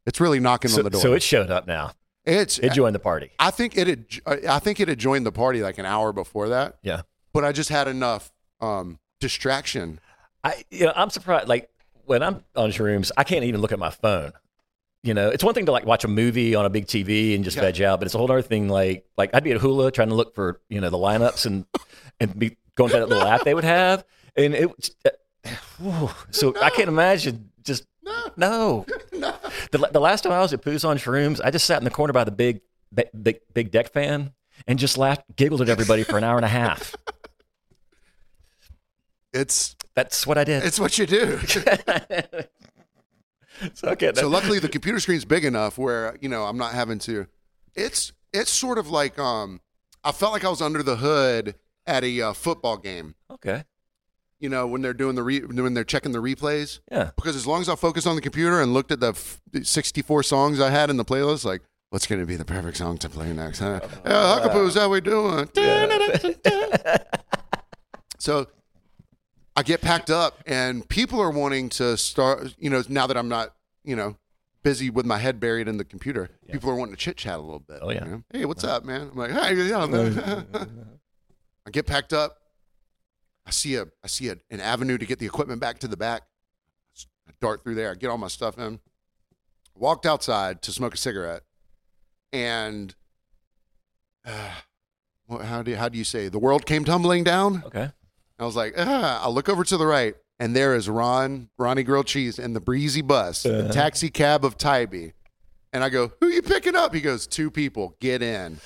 [0.06, 1.00] it's really knocking So, on the door.
[1.00, 1.92] so it showed up now.
[2.24, 3.30] it's, It joined the party.
[3.40, 4.04] I think it had,
[4.48, 7.02] I think it had joined the party like an hour before that, Yeah.
[7.32, 10.00] but I just had enough um, distraction.
[10.44, 11.48] I you know I'm surprised.
[11.48, 11.68] Like
[12.04, 14.32] when I'm on shrooms, I can't even look at my phone.
[15.02, 17.44] You know, it's one thing to like watch a movie on a big TV and
[17.44, 17.62] just Yeah.
[17.64, 18.68] veg out, but it's a whole other thing.
[18.68, 21.64] Like like I'd be at Hula trying to look for you know the lineups and
[22.20, 24.04] and be going to that little app they would have,
[24.36, 24.68] and it.
[24.76, 25.10] was- uh,
[25.78, 26.10] whew.
[26.30, 28.30] so I can't imagine just no.
[28.36, 28.86] no.
[29.70, 31.90] The, the last time I was at Pooh's on shrooms, I just sat in the
[31.90, 32.60] corner by the big
[32.94, 34.32] big, big deck fan
[34.66, 36.94] and just laughed, giggled at everybody for an hour and a half.
[39.38, 40.64] It's, That's what I did.
[40.64, 41.38] it's what you do.
[43.74, 46.98] so okay, so luckily the computer screen's big enough where you know I'm not having
[47.00, 47.26] to.
[47.74, 49.60] It's it's sort of like um,
[50.04, 51.54] I felt like I was under the hood
[51.86, 53.14] at a uh, football game.
[53.30, 53.64] okay,
[54.40, 56.80] You know when they're doing the re- when they're checking the replays.
[56.90, 57.10] yeah.
[57.16, 60.22] Because as long as I focused on the computer and looked at the f- 64
[60.22, 63.08] songs I had in the playlist, like what's going to be the perfect song to
[63.08, 63.60] play next?
[63.60, 63.80] Huh?
[64.04, 65.48] Yeah, Huckapoo's how we doing?
[68.18, 68.46] so
[69.58, 72.54] I get packed up, and people are wanting to start.
[72.60, 74.16] You know, now that I'm not, you know,
[74.62, 77.42] busy with my head buried in the computer, people are wanting to chit chat a
[77.42, 77.80] little bit.
[77.82, 78.04] Oh, yeah.
[78.04, 78.22] you know?
[78.32, 79.08] Hey, what's up, man?
[79.10, 79.84] I'm like, hey, yeah.
[79.86, 80.46] man."
[81.66, 82.36] I get packed up.
[83.44, 85.96] I see a I see a, an avenue to get the equipment back to the
[85.96, 86.22] back.
[87.26, 87.90] I dart through there.
[87.90, 88.78] I get all my stuff in.
[89.74, 91.42] Walked outside to smoke a cigarette,
[92.32, 92.94] and
[94.24, 94.50] uh,
[95.26, 97.64] what- how do you, how do you say the world came tumbling down?
[97.66, 97.90] Okay.
[98.38, 99.24] I was like, ah.
[99.24, 102.60] I look over to the right, and there is Ron, Ronnie Grilled Cheese, and the
[102.60, 103.72] breezy bus, the Uh-huh.
[103.72, 105.10] taxi cab of Tybee.
[105.72, 106.94] And I go, who you picking up?
[106.94, 108.58] He goes, two people, get in.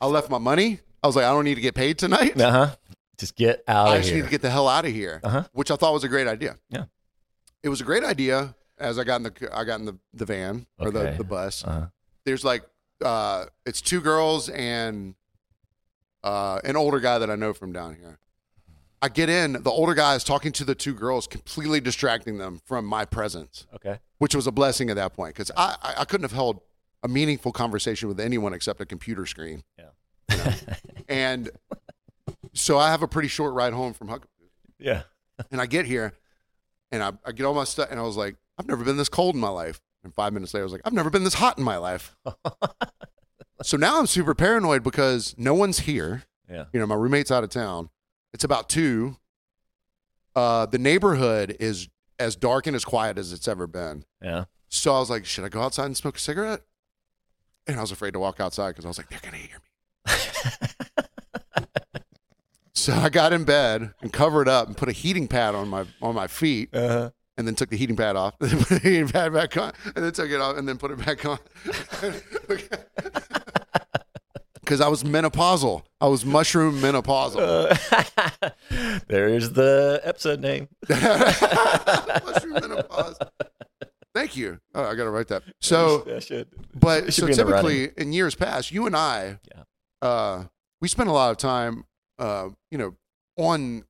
[0.00, 0.80] I left my money.
[1.02, 2.40] I was like, I don't need to get paid tonight.
[2.40, 2.76] Uh huh.
[3.18, 4.18] Just get out I of just here.
[4.18, 5.44] need to get the hell out of here, Uh-huh.
[5.52, 6.56] which I thought was a great idea.
[6.70, 6.84] Yeah.
[7.62, 10.24] It was a great idea as I got in the I got in the, the
[10.24, 11.16] van or the, Okay.
[11.18, 11.64] the bus.
[11.64, 11.86] uh-huh.
[12.24, 12.62] There's like
[13.04, 15.14] uh, it's two girls and
[16.24, 18.18] uh, an older guy that I know from down here.
[19.00, 22.60] I get in, the older guy is talking to the two girls, completely distracting them
[22.64, 23.98] from my presence, Okay.
[24.18, 26.60] which was a blessing at that point because I, I I couldn't have held
[27.04, 29.62] a meaningful conversation with anyone except a computer screen.
[29.78, 30.54] Yeah.
[31.08, 31.50] And
[32.52, 34.26] so I have a pretty short ride home from Huck.
[34.78, 35.02] Yeah.
[35.50, 36.12] And I get here
[36.92, 39.08] and I, I get all my stuff and I was like, I've never been this
[39.08, 39.80] cold in my life.
[40.04, 42.14] And five minutes later, I was like, I've never been this hot in my life.
[43.62, 46.24] so now I'm super paranoid because no one's here.
[46.50, 46.64] Yeah.
[46.72, 47.90] You know, my roommate's out of town.
[48.34, 49.16] It's about two.
[50.36, 51.88] Uh, the neighborhood is
[52.18, 54.04] as dark and as quiet as it's ever been.
[54.22, 54.44] Yeah.
[54.68, 56.62] So I was like, should I go outside and smoke a cigarette?
[57.66, 60.14] And I was afraid to walk outside because I was like, they're to hear me.
[62.74, 65.84] so I got in bed and covered up and put a heating pad on my
[66.00, 67.10] on my feet Uh-huh.
[67.36, 69.72] and then took the heating pad off, and then put the heating pad back on,
[69.96, 71.38] and then took it off, and then put it back on.
[74.68, 75.82] Because I was menopausal.
[75.98, 77.72] I was mushroom menopausal.
[79.08, 80.68] There's the episode name.
[80.90, 83.16] mushroom menopause.
[84.14, 84.60] Thank you.
[84.74, 85.42] Oh, I got to write that.
[85.62, 86.48] So, That should.
[86.78, 89.62] but should so be in typically in years past, you and I, Yeah.
[90.06, 90.44] uh,
[90.82, 91.84] we spend a lot of time,
[92.18, 92.94] uh, you know,
[93.38, 93.84] on,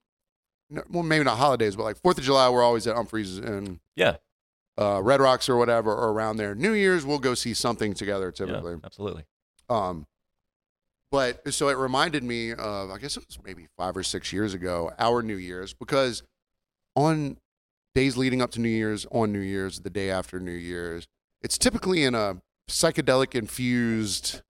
[0.91, 4.19] well, maybe not holidays, but like Fourth of July, we're always at Umphrey's and Yeah.
[4.81, 6.55] uh, Red Rocks or whatever, or around there.
[6.55, 8.47] New Year's, we'll go see something together Yeah.
[8.47, 8.77] typically.
[8.85, 9.25] Absolutely.
[9.69, 10.07] Um,
[11.11, 14.55] but so it reminded me of, I guess it was maybe five or six years
[14.55, 16.23] ago, our New Year's, because
[16.95, 17.39] on
[17.95, 21.07] days leading up to New Year's, on New Year's, the day after New Year's,
[21.43, 24.43] it's typically in a psychedelic infused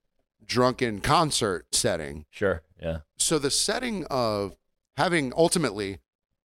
[0.44, 2.24] drunken concert setting.
[2.30, 2.62] Sure.
[2.80, 2.98] Yeah.
[3.18, 4.56] So the setting of
[4.96, 5.98] having ultimately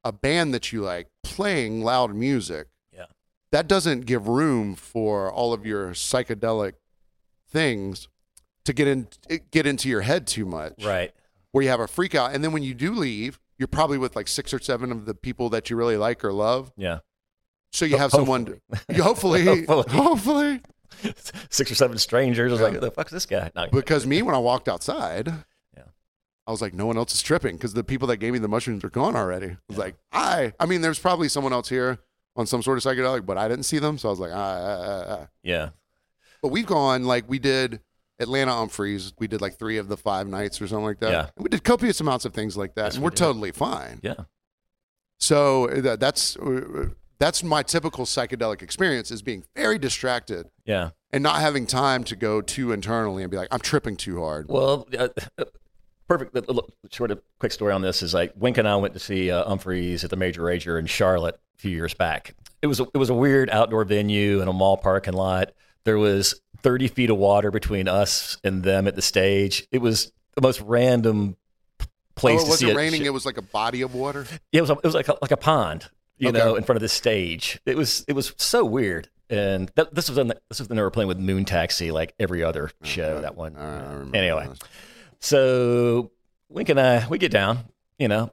[0.04, 3.06] a band that you like playing loud music, Yeah.
[3.52, 6.74] that doesn't give room for all of your psychedelic
[7.48, 8.08] things
[8.66, 9.08] to get in
[9.52, 10.84] get into your head too much.
[10.86, 11.12] Right.
[11.52, 14.16] Where you have a freak out and then when you do leave, you're probably with
[14.16, 16.72] like six or seven of the people that you really like or love.
[16.78, 17.00] Yeah.
[17.74, 18.62] So you have someone to,
[18.94, 19.90] you hopefully Hopefully.
[19.90, 20.62] hopefully
[21.50, 22.52] Six or seven strangers.
[22.52, 22.66] I was Yeah.
[22.66, 23.50] like, who the fuck's this guy?
[23.72, 25.28] Because me when I walked outside,
[25.76, 25.84] Yeah.
[26.46, 28.48] I was like, no one else is tripping because the people that gave me the
[28.50, 29.48] mushrooms are gone already.
[29.52, 32.00] I was like, I, I mean, there's probably someone else here
[32.36, 34.36] on some sort of psychedelic, but I didn't see them, so I was like, ah,
[34.38, 35.28] ah, ah, ah.
[35.44, 35.70] yeah.
[36.42, 37.80] But we've gone like we did
[38.22, 39.14] Atlanta Umphrey's.
[39.20, 41.12] We did like three of the five nights or something like that.
[41.12, 41.30] Yeah.
[41.36, 43.18] And we did copious amounts of things like that, Yes, and we we're did.
[43.18, 44.00] totally fine.
[44.04, 44.14] Yeah.
[45.20, 50.90] So uh, that, that's uh, that's my typical psychedelic experience is being very distracted Yeah.
[51.12, 54.48] and not having time to go too internally and be like, I'm tripping too hard.
[54.50, 55.10] Well, uh,
[56.08, 56.34] perfect.
[56.34, 59.00] the- the Short, of, quick story on this is like Wink and I went to
[59.00, 62.34] see uh, Umphrey's at the Major Rager in Charlotte a few years back.
[62.64, 65.52] It was a, it was a weird outdoor venue in a mall parking lot.
[65.84, 69.68] There was 30 feet of water between us and them at the stage.
[69.72, 71.36] It was the most random
[72.16, 73.02] place oh, to was see it raining?
[73.02, 74.26] sh- It was like a body of water.
[74.52, 76.38] Yeah, it was it was like a, like a pond, you Okay.
[76.38, 77.60] know, in front of the stage.
[77.66, 79.10] It was it was so weird.
[79.30, 81.90] And that, this was on the, this was when they were playing with Moon Taxi
[81.92, 83.22] like every other show.
[83.22, 83.56] That one.
[83.56, 84.60] All right, I remember Anyway, this.
[85.20, 86.12] so
[86.50, 87.60] Wink and I we get down,
[87.98, 88.30] you know,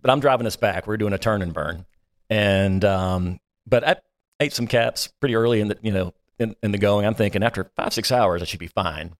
[0.00, 0.86] but I'm driving us back.
[0.86, 1.84] We're doing a turn and burn,
[2.30, 3.96] and um, but I
[4.40, 7.06] ate some caps pretty early in the you know in, in the going.
[7.06, 9.14] I'm thinking after five six hours I should be fine,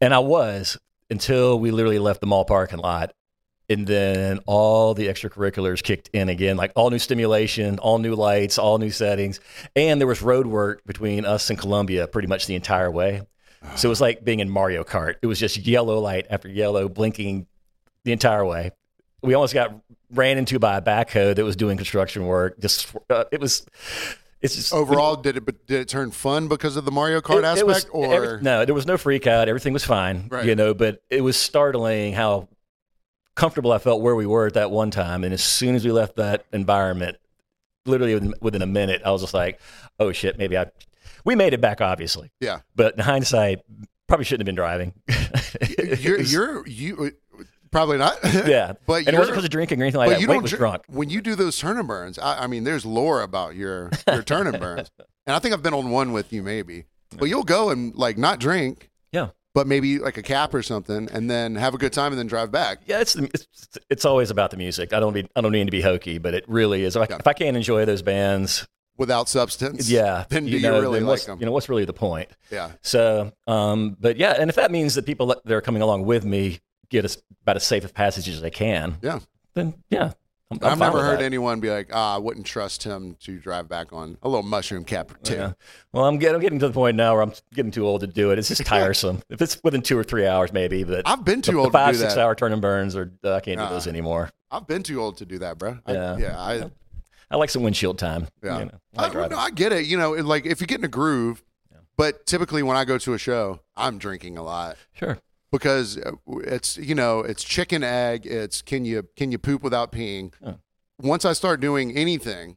[0.00, 0.78] and I was
[1.10, 3.14] until we literally left the mall parking lot.
[3.70, 8.58] And then all the extracurriculars kicked in again, like all new stimulation, all new lights,
[8.58, 9.40] all new settings.
[9.74, 13.22] And there was road work between us and Columbia pretty much the entire way.
[13.76, 15.14] So it was like being in Mario Kart.
[15.22, 17.46] It was just yellow light after yellow blinking
[18.04, 18.72] the entire way.
[19.22, 19.74] We almost got
[20.12, 22.60] ran into by a backhoe that was doing construction work.
[22.60, 23.66] Just uh, it was.
[24.44, 27.38] It's just Overall, did it but did it turn fun because of the Mario Kart
[27.38, 29.48] it- aspect, it was- or every- no, there was no freak out.
[29.48, 30.44] Everything was fine, Right.
[30.44, 30.74] you know.
[30.74, 32.48] But it was startling how
[33.34, 35.24] comfortable I felt where we were at that one time.
[35.24, 37.16] And as soon as we left that environment,
[37.86, 39.58] literally within, within a minute, I was just like,
[39.98, 40.66] "Oh shit, maybe I."
[41.24, 43.60] We made it back, obviously, yeah, but in hindsight,
[44.08, 44.92] probably shouldn't have been driving.
[45.98, 47.12] You're you're you
[47.74, 48.16] probably not.
[48.46, 50.20] yeah, but and it wasn't because of drinking or anything like that.
[50.20, 50.82] you don't was dr- drunk.
[50.88, 52.18] when you do those turn and burns.
[52.18, 54.90] I, I mean, there's lore about your your turn and burns,
[55.26, 56.84] and I think I've been on one with you maybe.
[57.16, 59.28] But you'll go and like not drink, Yeah.
[59.54, 62.26] but maybe like a cap or something, and then have a good time and then
[62.26, 62.78] drive back.
[62.86, 63.46] Yeah, it's, it's
[63.90, 64.92] it's always about the music.
[64.92, 66.96] I don't be I don't mean to be hokey, but it really is.
[66.96, 69.88] If I, if I can't enjoy those bands, without substance.
[69.90, 71.38] yeah, Then do you, know, really then like what's, them?
[71.40, 72.28] You know, what's really the point?
[72.52, 72.70] yeah.
[72.82, 76.24] So, um, but yeah, and if that means that people that are coming along with
[76.24, 79.20] me get us about as safe a passage as they can, Yeah.
[79.54, 80.12] then yeah,
[80.50, 81.24] I'm, I'm I've never heard that.
[81.24, 84.84] anyone be like, ah, I wouldn't trust him to drive back on a little mushroom
[84.84, 85.34] cap or two.
[85.34, 85.52] Yeah.
[85.92, 88.06] Well, I'm getting, I'm getting to the point now where I'm getting too old to
[88.06, 88.38] do it.
[88.38, 89.22] It's just tiresome.
[89.30, 91.72] if it's within two or three hours, maybe, but I've been the, too the old
[91.72, 92.20] five to do six that.
[92.20, 94.30] hour turn and burns, or uh, I can't do those anymore.
[94.50, 95.78] I've been too old to do that, bro.
[95.86, 96.16] I, Yeah.
[96.18, 96.38] yeah.
[96.40, 96.70] I,
[97.30, 98.28] I like some windshield time.
[98.42, 98.58] Yeah.
[98.60, 99.86] you know, I I, no, I get it.
[99.86, 101.42] You know, it- like if you get in a groove,
[101.96, 105.18] but typically when I go to a show, I'm drinking a lot Sure.
[105.54, 106.12] Because uh,
[106.42, 108.26] it's you know it's chicken egg.
[108.26, 110.32] It's can you can you poop without peeing?
[110.42, 110.54] Huh.
[111.00, 112.56] Once I start doing anything,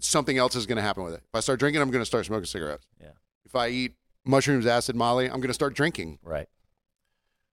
[0.00, 1.22] something else is going to happen with it.
[1.24, 2.86] If I start drinking, I'm going to start smoking cigarettes.
[3.00, 3.10] Yeah.
[3.44, 6.18] If I eat mushrooms, acid, Molly, I'm going to start drinking.
[6.22, 6.48] Right.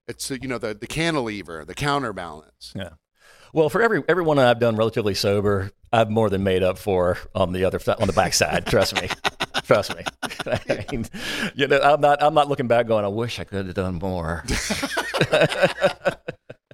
[0.08, 2.72] It's uh, you know the the cantilever, the counterbalance.
[2.74, 2.90] Yeah.
[3.52, 7.52] Well, for every everyone I've done relatively sober, I've more than made up for on
[7.52, 8.66] the other on the backside.
[8.66, 9.08] trust me,
[9.62, 10.02] trust me.
[10.46, 11.06] I mean,
[11.54, 13.94] you know, I'm not I'm not looking back going, I wish I could have done
[13.96, 14.44] more.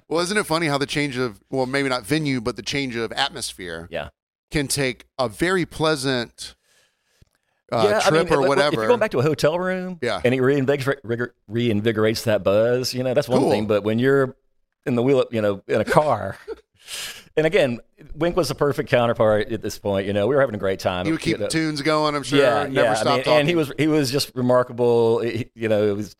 [0.07, 2.97] Well, isn't it funny how the change of well, maybe not venue, but the change
[2.97, 4.09] of atmosphere Yeah.
[4.51, 6.55] can take a very pleasant
[7.71, 8.67] uh, yeah, trip I mean, or whatever.
[8.67, 10.19] If you're going back to a hotel room, Yeah.
[10.25, 13.51] and it reinvigor- reinvigorates that buzz, you know, that's one Cool.
[13.51, 13.67] thing.
[13.67, 14.35] But when you're
[14.85, 16.37] in the wheel, you know, in a car,
[17.37, 17.79] and again,
[18.15, 20.07] Wink was the perfect counterpart at this point.
[20.07, 21.05] You know, we were having a great time.
[21.05, 21.45] you would keep know.
[21.45, 22.39] the tunes going, I'm sure.
[22.39, 22.91] yeah, never yeah.
[22.91, 23.33] I mean, talking.
[23.33, 25.19] and he was he was just remarkable.
[25.19, 26.15] He- you know, it was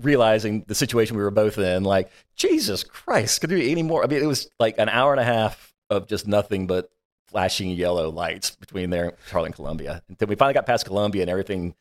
[0.00, 1.84] realizing the situation we were both in.
[1.84, 4.02] Like, Jesus Christ, could there be any more?
[4.02, 6.90] I mean, it was like an hour and a half of just nothing but
[7.28, 10.02] flashing yellow lights between there and Charlotte and Columbia.
[10.08, 11.74] Until we finally got past Columbia and everything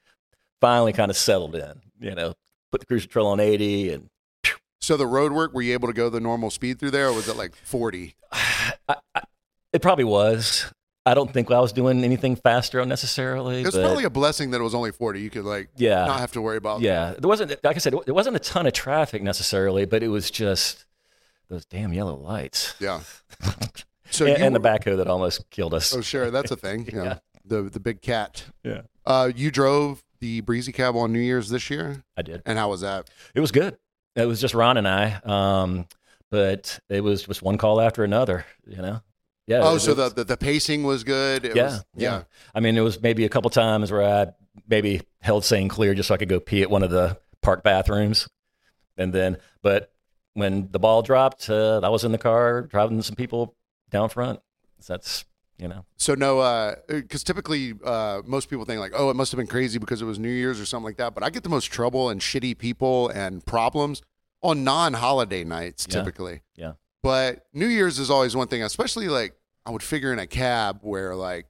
[0.62, 1.82] finally kind of settled in.
[2.00, 2.34] You know,
[2.72, 4.10] put the cruise control on eighty and.
[4.82, 7.13] So the road work, were you able to go the normal speed through there, or
[7.13, 8.15] was it like 40?
[8.32, 9.22] I, I,
[9.74, 10.72] it probably was.
[11.06, 13.62] I don't think I was doing anything faster unnecessarily.
[13.62, 15.22] It was but probably a blessing that it was only 40.
[15.22, 16.82] You could like yeah, not have to worry about.
[16.82, 20.10] Yeah, there wasn't like I said, there wasn't a ton of traffic necessarily, but it
[20.10, 20.86] was just
[21.50, 23.02] those damn yellow lights Yeah.
[24.12, 25.96] So and, and the backhoe that almost killed us.
[25.96, 26.88] Oh, sure, that's a thing.
[26.94, 27.04] Yeah.
[27.04, 27.18] Yeah.
[27.46, 28.44] The the big cat.
[28.63, 32.42] Yeah, Uh, you drove the breezy cab on New Year's this year, I did.
[32.46, 33.10] and how was that?
[33.34, 33.78] It was good.
[34.24, 35.88] It was just Ron and I, um,
[36.30, 38.46] but it was just one call after another.
[38.67, 39.02] You know.
[39.48, 39.62] Yeah.
[39.63, 41.46] Oh, it so the, the the pacing was good.
[41.46, 42.24] It Yeah, was, yeah.
[42.54, 44.28] I mean, it was maybe a couple times where I
[44.67, 45.70] maybe held St.
[45.70, 48.28] Clear just so I could go pee at one of the park bathrooms,
[48.98, 49.92] and then, but
[50.34, 53.56] when the ball dropped, uh, I was in the car driving some people
[53.90, 54.40] down front.
[54.80, 55.26] So that's
[55.58, 59.38] you know, So no, because typically uh, most people think like, oh, it must have
[59.38, 61.13] been crazy because it was New Year's or something like that.
[61.13, 64.02] But I get the most trouble and shitty people and problems
[64.42, 65.96] on non-holiday nights Yeah.
[66.00, 66.42] typically.
[66.56, 66.73] Yeah.
[67.04, 69.33] But New Year's is always one thing, especially like
[69.65, 71.46] I would figure in a cab where like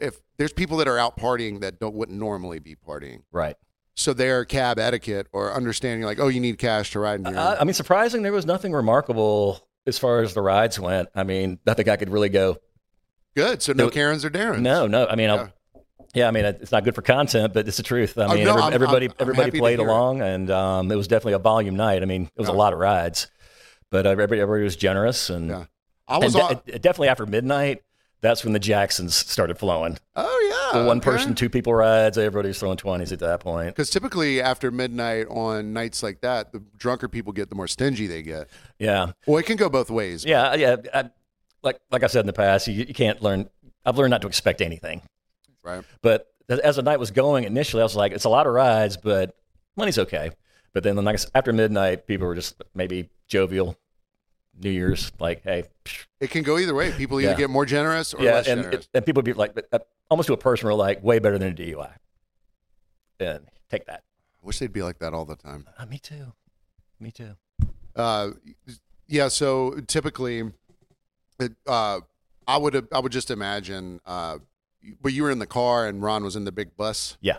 [0.00, 3.56] if there's people that are out partying that don't wouldn't normally be partying, Right.
[3.96, 7.36] so their cab etiquette or understanding like, oh, you need cash to ride in here.
[7.36, 11.08] Uh, I mean, surprising, there was nothing remarkable as far as the rides went.
[11.14, 12.58] I mean, nothing I could really go,
[13.36, 13.62] Good.
[13.62, 14.62] So no no- Karens or Darrens.
[14.62, 15.06] no, no.
[15.06, 15.48] I mean, Yeah.
[16.14, 18.16] Yeah, I mean, it's not good for content, but it's the truth.
[18.16, 19.90] I Oh, mean, no, every- I'm- everybody, I'm- I'm everybody played hear it.
[19.90, 22.02] along, and um, it was definitely a volume night.
[22.02, 22.54] I mean, it was Yeah.
[22.54, 23.26] a lot of rides,
[23.90, 25.64] but everybody, everybody was generous, and, Yeah.
[26.08, 26.60] I and was on.
[26.66, 27.82] de- definitely after midnight,
[28.22, 29.98] that's when the Jacksons started flowing.
[30.16, 30.86] Oh yeah.
[30.86, 32.16] One person, two people rides.
[32.18, 33.68] Everybody was throwing twenties at that point.
[33.68, 38.06] Because typically after midnight on nights like that, the drunker people get, the more stingy
[38.06, 38.48] they get.
[38.78, 40.24] Yeah, Well, it can go both ways.
[40.24, 40.76] yeah, yeah.
[40.92, 41.10] I,
[41.62, 43.48] like like I've said in the past, you, you can't learn.
[43.86, 45.02] I've learned not to expect anything.
[45.62, 45.84] Right.
[46.02, 48.96] But as the night was going, initially I was like, it's a lot of rides,
[48.96, 49.36] but
[49.76, 50.30] money's okay.
[50.72, 53.76] But then, like I said, after midnight, people were just maybe jovial.
[54.60, 56.90] New Year's, like, hey, psh, It can go either way.
[56.90, 57.36] People either Yeah.
[57.36, 58.88] get more generous or yeah, less and, generous.
[58.92, 59.78] and people would be like, uh,
[60.10, 61.92] almost to a person, were like, way better than a DUI.
[63.20, 64.02] And take that.
[64.42, 65.68] I wish they'd be like that all the time.
[65.78, 66.32] Uh, me too.
[66.98, 67.36] Me too.
[67.94, 68.30] Uh,
[69.06, 69.28] yeah.
[69.28, 70.50] So typically,
[71.38, 72.00] it, uh,
[72.46, 74.00] I would I would just imagine.
[74.06, 74.38] Uh,
[75.00, 77.16] but you were in the car and Ron was in the big bus.
[77.20, 77.38] Yeah.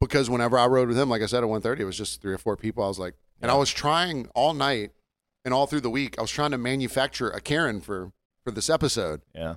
[0.00, 2.32] Because whenever I rode with him, like I said at 1:30, it was just three
[2.34, 2.84] or four people.
[2.84, 4.92] I was like, and I was trying all night
[5.44, 6.18] and all through the week.
[6.18, 8.12] I was trying to manufacture a Karen for
[8.44, 9.22] for this episode.
[9.34, 9.56] Yeah.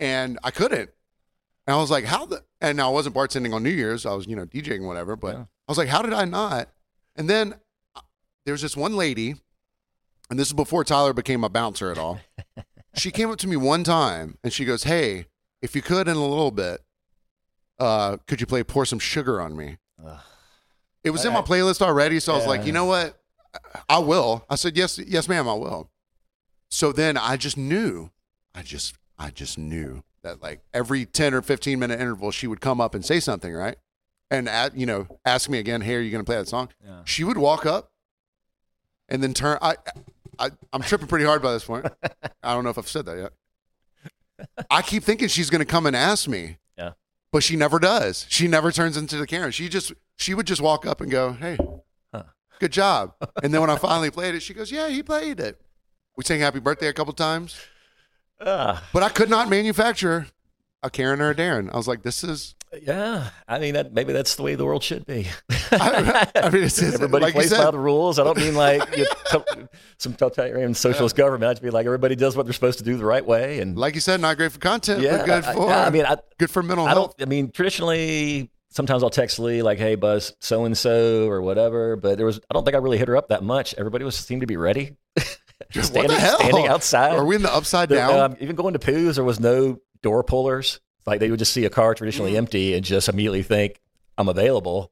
[0.00, 0.90] and I couldn't.
[1.66, 2.44] And I was like, how the?
[2.60, 4.06] And I wasn't bartending on New Year's.
[4.06, 5.16] I was, you know, DJing whatever.
[5.16, 5.42] But Yeah.
[5.42, 6.68] I was like, how did I not?
[7.16, 7.54] And then
[7.94, 8.00] uh,
[8.44, 9.34] there was this one lady,
[10.30, 12.20] and this is before Tyler became a bouncer at all.
[12.94, 15.26] she came up to me one time and she goes, "Hey,
[15.64, 16.80] if you could in a little bit,
[17.78, 20.20] uh, could you play pour some sugar on me?" Ugh.
[21.04, 23.20] It was in my playlist already, so I was like, you know what?
[23.90, 24.46] I will.
[24.48, 25.90] I said, yes, yes, ma'am, I will.
[26.70, 28.10] So then I just knew,
[28.54, 32.62] I just, I just knew that like every 10 or 15 minute interval, she would
[32.62, 33.76] come up and say something, right?
[34.30, 36.70] And, at, you know, ask me again, hey, are you going to play that song?
[36.82, 37.02] Yeah.
[37.04, 37.92] She would walk up
[39.10, 39.58] and then turn.
[39.60, 39.76] I,
[40.38, 41.86] I, I'm tripping pretty hard by this point.
[42.42, 43.32] I don't know if I've said that yet.
[44.70, 46.58] I keep thinking she's going to come and ask me.
[46.78, 46.92] Yeah.
[47.32, 48.26] But she never does.
[48.28, 49.50] She never turns into the Karen.
[49.52, 51.56] She just, she would just walk up and go, hey,
[52.12, 52.24] Huh.
[52.60, 53.14] good job.
[53.42, 55.60] And then when I finally played it, she goes, yeah, he played it.
[56.16, 57.58] We sang happy birthday a couple times,
[58.40, 60.28] Ah, but I could not manufacture
[60.82, 61.72] a Karen or a Darren.
[61.72, 63.30] I was like, this is, yeah.
[63.48, 65.26] I mean, that maybe that's the way the world should be.
[65.72, 68.18] I, I mean, it's, it's everybody like plays said, by the rules.
[68.18, 69.68] I don't mean like you to-
[69.98, 71.50] some totalitarian socialist government.
[71.50, 73.60] I just mean like everybody does what they're supposed to do the right way.
[73.60, 76.04] And like you said, not great for content, yeah, but good for, I, I mean,
[76.06, 77.16] I, good for mental I health.
[77.16, 77.26] don't.
[77.26, 81.96] I mean, traditionally, sometimes I'll text Lee like, "Hey, Buzz, so and so or whatever."
[81.96, 83.74] But there was, I don't think I really hit her up that much.
[83.74, 84.96] Everybody was seemed to be ready.
[85.72, 86.38] What standing, the hell?
[86.38, 87.12] standing outside.
[87.12, 88.18] Are we in the upside down?
[88.18, 90.80] um, even going to poos, there was no door pullers.
[91.06, 92.36] Like they would just see a car traditionally Mm.
[92.38, 93.80] empty and just immediately think
[94.16, 94.90] I'm available.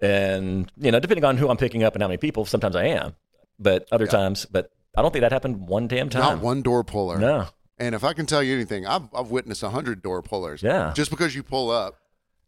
[0.00, 2.84] And you know, depending on who I'm picking up and how many people, sometimes I
[2.86, 3.14] am,
[3.58, 4.10] but other Yeah.
[4.12, 6.22] times, but I don't think that happened one damn time.
[6.22, 7.18] Not one door puller.
[7.18, 7.46] No.
[7.78, 10.62] And if I can tell you anything, I've, I've witnessed a hundred door pullers.
[10.62, 10.92] Yeah.
[10.94, 11.96] Just because you pull up,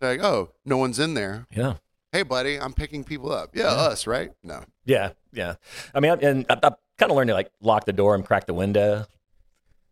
[0.01, 1.47] like, oh, no one's in there.
[1.55, 1.75] Yeah.
[2.13, 3.51] Hey, buddy, I'm picking people up.
[3.55, 4.33] Yeah, us, right?
[4.43, 4.65] No.
[4.85, 5.11] Yeah.
[5.33, 5.55] Yeah.
[5.95, 8.25] I mean, I- and I, I kind of learned to like lock the door and
[8.27, 9.07] crack the window.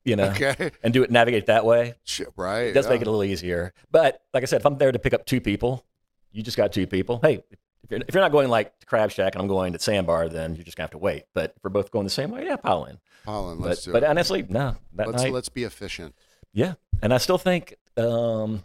[0.09, 0.31] You know.
[0.31, 0.71] Okay.
[0.83, 1.95] And do it, navigate that way.
[2.37, 2.63] Right.
[2.69, 2.93] It does yeah.
[2.93, 3.73] make it a little easier.
[3.91, 5.85] But like I said, if I'm there to pick up two people,
[6.33, 7.21] you just got two people.
[7.23, 7.43] Hey,
[7.83, 10.29] if you're, if you're not going like to Crab Shack and I'm going to Sandbar,
[10.29, 11.25] then you're just gonna have to wait.
[11.35, 12.99] But if we're both going the same way, yeah, pile in.
[13.25, 16.15] Colin, let's But do but honestly, no, that Let's, night, let's be efficient.
[16.53, 16.75] yeah.
[17.03, 18.63] And I still think, um,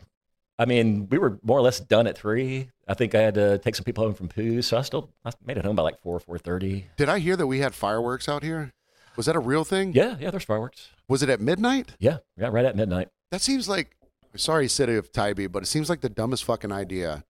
[0.57, 2.69] I mean, we were more or less done at three.
[2.87, 5.31] I think I had to take some people home from poo, so I still I
[5.45, 6.87] made it home by like four or four thirty.
[6.95, 8.71] Did I hear that we had fireworks out here?
[9.15, 9.93] Was that a real thing?
[9.93, 10.31] Yeah, yeah.
[10.31, 10.89] There's fireworks.
[11.07, 11.93] Was it at midnight?
[11.99, 13.09] Yeah, yeah, right at midnight.
[13.31, 13.95] That seems like,
[14.35, 17.23] sorry, city of Tybee, but it seems like the dumbest fucking idea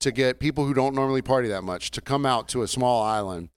[0.00, 3.02] to get people who don't normally party that much to come out to a small
[3.02, 3.48] island,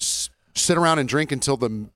[0.00, 1.88] s- sit around and drink until the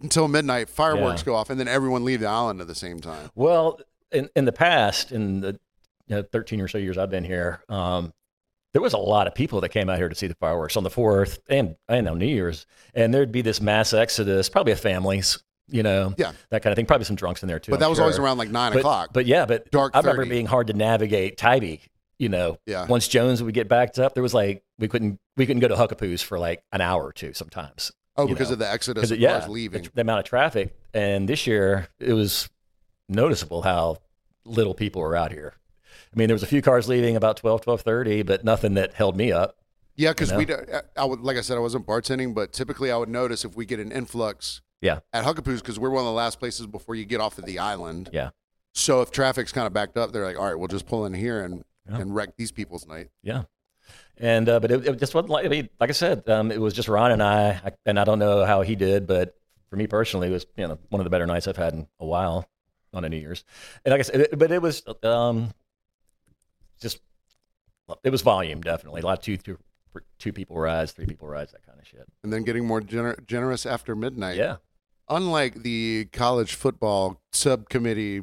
[0.00, 0.68] until midnight.
[0.68, 1.26] Fireworks Yeah.
[1.26, 3.30] go off, and then everyone leave the island at the same time.
[3.34, 3.80] Well,
[4.12, 5.58] in in the past, in the
[6.06, 8.12] you know, 13 or so years I've been here, um,
[8.72, 10.84] there was a lot of people that came out here to see the fireworks on
[10.84, 14.80] the fourth and and on New Year's, and there'd be this mass exodus, probably of
[14.80, 16.32] families, you know, Yeah.
[16.50, 16.86] that kind of thing.
[16.86, 17.70] Probably some drunks in there too.
[17.72, 19.10] But that I'm was always around like nine But, o'clock.
[19.12, 20.30] but yeah, but Dark I remember 30.
[20.30, 21.78] being hard to navigate Tybee.
[22.18, 22.86] You know, Yeah.
[22.86, 25.76] once Jones would get backed up, there was like we couldn't we couldn't go to
[25.76, 27.92] Huckapoo's for like an hour or two sometimes.
[28.16, 29.84] oh, because know, of the exodus of yeah, leaving.
[29.84, 32.48] the, the amount of traffic, and this year it was
[33.08, 33.98] noticeable how
[34.44, 35.54] little people were out here.
[36.12, 39.16] I mean, there was a few cars leaving about 12, 12.30, but nothing that held
[39.16, 39.56] me up.
[39.94, 42.90] Yeah, because You we, uh, I would, like I said, I wasn't bartending, but typically
[42.90, 45.00] I would notice if we get an influx Yeah.
[45.12, 47.58] at Huckapoo's because we're one of the last places before you get off of the
[47.58, 48.10] island.
[48.12, 48.30] Yeah.
[48.74, 51.14] So if traffic's kind of backed up, they're like, all right, we'll just pull in
[51.14, 51.98] here and Yeah.
[51.98, 53.08] and wreck these people's night.
[53.22, 53.44] Yeah.
[54.18, 56.60] And uh, but it, it just wasn't like I mean, like I said, um, it
[56.60, 59.34] was just Ron and I, I, and I don't know how he did, but
[59.70, 61.86] for me personally, it was you know one of the better nights I've had in
[62.00, 62.48] a while
[62.92, 63.44] on a New Year's.
[63.84, 65.52] And like I said, it, but it was um,
[66.80, 67.00] just
[68.04, 69.58] it was volume definitely a lot of two two
[70.18, 72.06] two people rides, three people rides, that kind of shit.
[72.22, 74.36] And then getting more gener- generous after midnight.
[74.36, 74.56] Yeah.
[75.10, 78.22] Unlike the college football subcommittee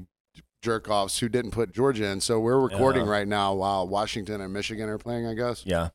[0.61, 2.19] jerk offs who didn't put Georgia in.
[2.21, 3.11] So we're recording Yeah.
[3.11, 5.63] right now while Washington and Michigan are playing, I guess.
[5.65, 5.89] Yeah.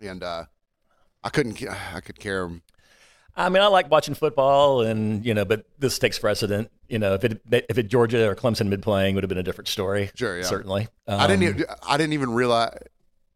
[0.00, 0.44] And uh,
[1.22, 1.62] I couldn't,
[1.94, 2.50] I could care.
[3.36, 6.70] I mean, I like watching football, and you know, but this takes precedent.
[6.88, 9.42] You know, if it if it Georgia or Clemson been playing, would have been a
[9.42, 10.10] different story.
[10.14, 10.44] Sure, yeah.
[10.44, 10.86] certainly.
[11.08, 12.78] I didn't, Um, even, I didn't even realize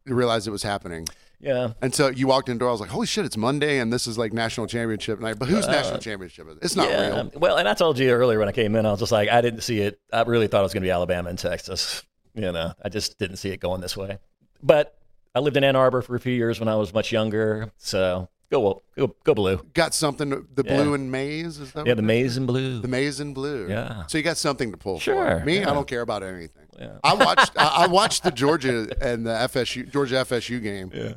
[0.05, 1.05] realize it was happening.
[1.41, 2.67] Yeah, And so you walked in the door.
[2.67, 5.47] I was like, "Holy shit, it's Monday, and this is like national championship night." But
[5.47, 6.63] whose national championship is it?
[6.63, 7.07] It's not Uh, yeah.
[7.15, 7.31] real.
[7.35, 9.39] Well, and I told you earlier when I came in, I was just like, I
[9.41, 9.99] didn't see it.
[10.11, 12.03] I really thought it was going to be Alabama and Texas.
[12.35, 14.17] You know, I just didn't see it going this way.
[14.61, 14.97] But
[15.33, 18.29] I lived in Ann Arbor for a few years when I was much younger, so
[18.51, 19.61] go go go blue.
[19.73, 20.29] Got something.
[20.29, 20.75] The Yeah.
[20.83, 21.87] blue and maize is that?
[21.87, 22.79] Yeah, the maize and blue.
[22.81, 23.67] the maize and blue.
[23.69, 24.05] Yeah.
[24.07, 25.45] So you got something to pull Sure, for.
[25.45, 25.71] Me, yeah.
[25.71, 26.65] I don't care about anything.
[26.77, 26.97] Yeah.
[27.03, 27.51] I watched.
[27.57, 30.91] I I watched the Georgia and the FSU Georgia FSU game.
[30.93, 31.13] Yeah.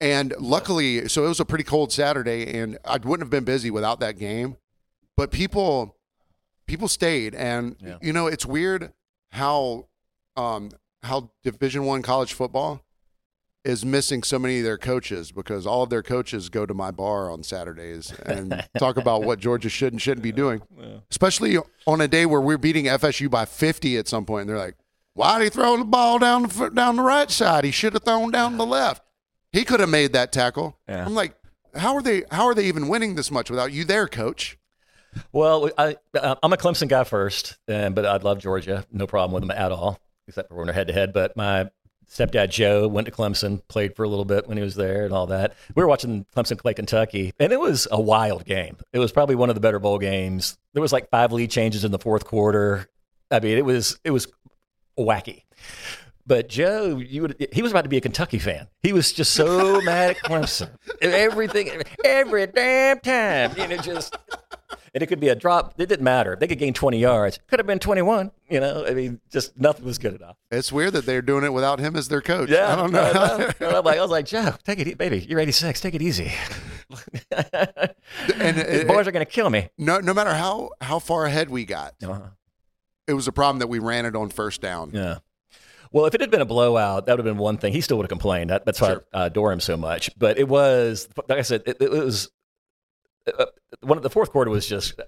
[0.00, 3.70] And luckily, so it was a pretty cold Saturday, and I wouldn't have been busy
[3.70, 4.56] without that game.
[5.16, 5.96] But people,
[6.66, 7.98] people stayed, and Yeah.
[8.02, 8.92] you know, it's weird
[9.30, 9.86] how,
[10.36, 10.70] um,
[11.02, 12.80] how Division One college football
[13.64, 16.90] is missing so many of their coaches because all of their coaches go to my
[16.90, 20.60] bar on Saturdays and talk about what Georgia should and shouldn't be doing,
[21.10, 24.42] especially on a day where we're beating FSU by 50 at some point.
[24.42, 24.76] And they're like,
[25.14, 27.64] "Why did he throw the ball down the down the right side?
[27.64, 29.02] He should have thrown down the left."
[29.54, 30.76] He could have made that tackle.
[30.88, 31.06] Yeah.
[31.06, 31.36] I'm like,
[31.76, 32.24] how are they?
[32.32, 34.58] How are they even winning this much without you there, coach?
[35.30, 38.84] Well, I, uh, I'm a Clemson guy first, and, but I love Georgia.
[38.90, 41.12] No problem with them at all, except for when they're head to head.
[41.12, 41.70] But my
[42.10, 45.14] stepdad Joe went to Clemson, played for a little bit when he was there, and
[45.14, 45.54] all that.
[45.76, 48.76] We were watching Clemson play Kentucky, and it was a wild game.
[48.92, 50.58] It was probably one of the better bowl games.
[50.72, 52.88] There was like five lead changes in the fourth quarter.
[53.30, 54.26] I mean, it was it was
[54.98, 55.42] wacky.
[56.26, 58.68] But Joe, you would, he was about to be a Kentucky fan.
[58.82, 60.70] He was just so mad at Clemson.
[61.02, 63.52] Everything, every damn time.
[63.58, 64.16] You know, just
[64.94, 65.74] and it could be a drop.
[65.78, 66.36] It didn't matter.
[66.40, 67.40] They could gain 20 yards.
[67.48, 68.30] Could have been 21.
[68.48, 70.36] You know, I mean, just nothing was good enough.
[70.50, 72.48] It's weird that they're doing it without him as their coach.
[72.48, 73.50] Yeah, I don't know.
[73.60, 75.18] And I'm like, I was like, Joe, take it, e- baby.
[75.28, 75.80] You're 86.
[75.80, 76.32] Take it easy.
[77.32, 79.68] and The it, boys are gonna kill me.
[79.78, 82.20] no, no matter how how far ahead we got, Uh-huh.
[83.06, 84.90] it was a problem that we ran it on first down.
[84.92, 85.18] Yeah.
[85.94, 87.72] Well, if it had been a blowout, that would have been one thing.
[87.72, 88.50] He still would have complained.
[88.50, 89.04] That, that's why Sure.
[89.14, 90.10] I adore him so much.
[90.18, 92.30] But it was, like I said, it, it was
[93.38, 93.46] uh,
[93.80, 95.00] one of the fourth quarter was just.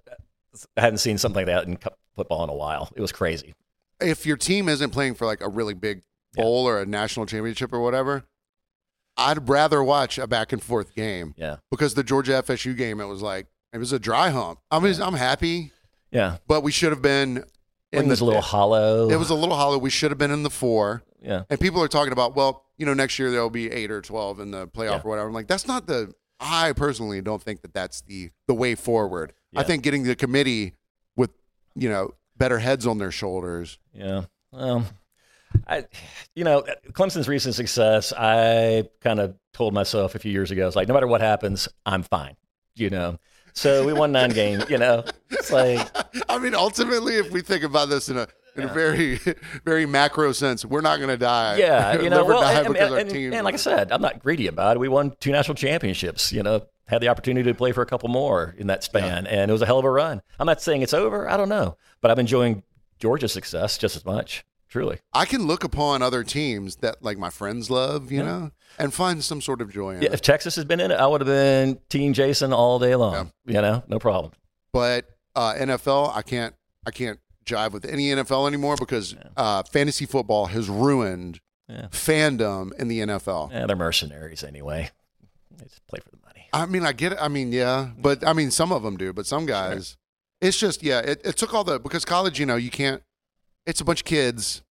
[0.76, 1.76] I hadn't seen something like that in
[2.14, 2.88] football in a while.
[2.94, 3.52] It was crazy.
[4.00, 6.02] If your team isn't playing for like a really big
[6.34, 8.24] bowl or a national championship or whatever,
[9.16, 11.56] I'd rather watch a back and forth game Yeah.
[11.70, 14.60] because the Georgia FSU game, it was like it was a dry hump.
[14.70, 15.72] I mean, I'm happy,
[16.10, 16.36] Yeah.
[16.46, 17.44] but we should have been
[17.96, 19.08] It in was the a little hollow.
[19.10, 19.78] It was a little hollow.
[19.78, 21.02] We should have been in the four.
[21.22, 21.42] yeah.
[21.50, 24.38] And people are talking about, well, you know, next year there'll be eight or twelve
[24.40, 25.00] in the playoff Yeah.
[25.04, 25.28] or whatever.
[25.28, 26.12] I'm like, that's not the.
[26.38, 29.32] I personally don't think that that's the the way forward.
[29.54, 29.66] I Yeah.
[29.66, 30.74] think getting the committee
[31.16, 31.30] with
[31.74, 33.78] you know better heads on their shoulders.
[33.94, 34.24] Yeah.
[34.52, 34.84] Well,
[35.66, 35.86] I,
[36.34, 40.76] you know, Clemson's recent success, I kind of told myself a few years ago, it's
[40.76, 42.36] like, no matter what happens, I'm fine.
[42.74, 43.18] You know,
[43.56, 44.68] so we won nine games.
[44.70, 45.88] You know, it's like,
[46.28, 49.18] I mean, ultimately, if we think about this in a in a very
[49.64, 51.56] very macro sense, we're not going to die.
[51.56, 53.32] yeah, you know, well, die and, because our and- team.
[53.32, 54.80] and like I said, I'm not greedy about it.
[54.80, 56.32] We won two national championships.
[56.32, 59.50] You know, had the opportunity to play for a couple more in that span, and
[59.50, 60.22] it was a hell of a run.
[60.38, 61.28] I'm not saying it's over.
[61.28, 62.62] I don't know, but I'm enjoying
[62.98, 64.44] Georgia's success just as much.
[64.68, 64.98] Truly.
[65.12, 68.24] I can look upon other teams that like my friends love, you Yeah.
[68.26, 70.14] know, and find some sort of joy in Yeah, it.
[70.14, 73.30] if Texas has been in it, I would have been Team Jason all day long.
[73.46, 74.32] You know, no problem.
[74.72, 76.54] but uh, NFL, I can't
[76.86, 81.86] I can't jive with any NFL anymore because uh, fantasy football has ruined Yeah.
[81.90, 83.50] fandom in the NFL.
[83.52, 84.90] Yeah, they're mercenaries anyway.
[85.56, 86.48] They just play for the money.
[86.52, 87.18] I mean, I get it.
[87.20, 89.96] I mean, yeah, but I mean, some of them do, but some guys,
[90.40, 90.98] it's just yeah.
[91.00, 93.02] It, it took all the because college, you know, you can't.
[93.66, 94.62] It's a bunch of kids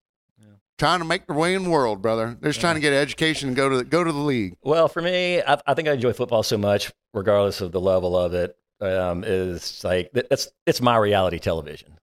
[0.78, 2.36] trying to make their way in the world, brother.
[2.40, 4.57] They're just trying to get an education and go to the, go to the league.
[4.62, 8.16] Well, for me, I, I think I enjoy football so much, regardless of the level
[8.18, 8.57] of it.
[8.80, 11.97] Um, is like that's it's my reality television.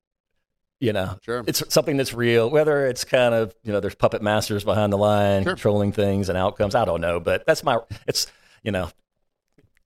[0.80, 1.44] You know, Sure.
[1.46, 2.50] it's something that's real.
[2.50, 5.54] Whether it's kind of you know, there's puppet masters behind the line Sure.
[5.54, 6.74] controlling things and outcomes.
[6.74, 7.80] I don't know, but that's my.
[8.08, 8.26] It's
[8.64, 8.90] you know,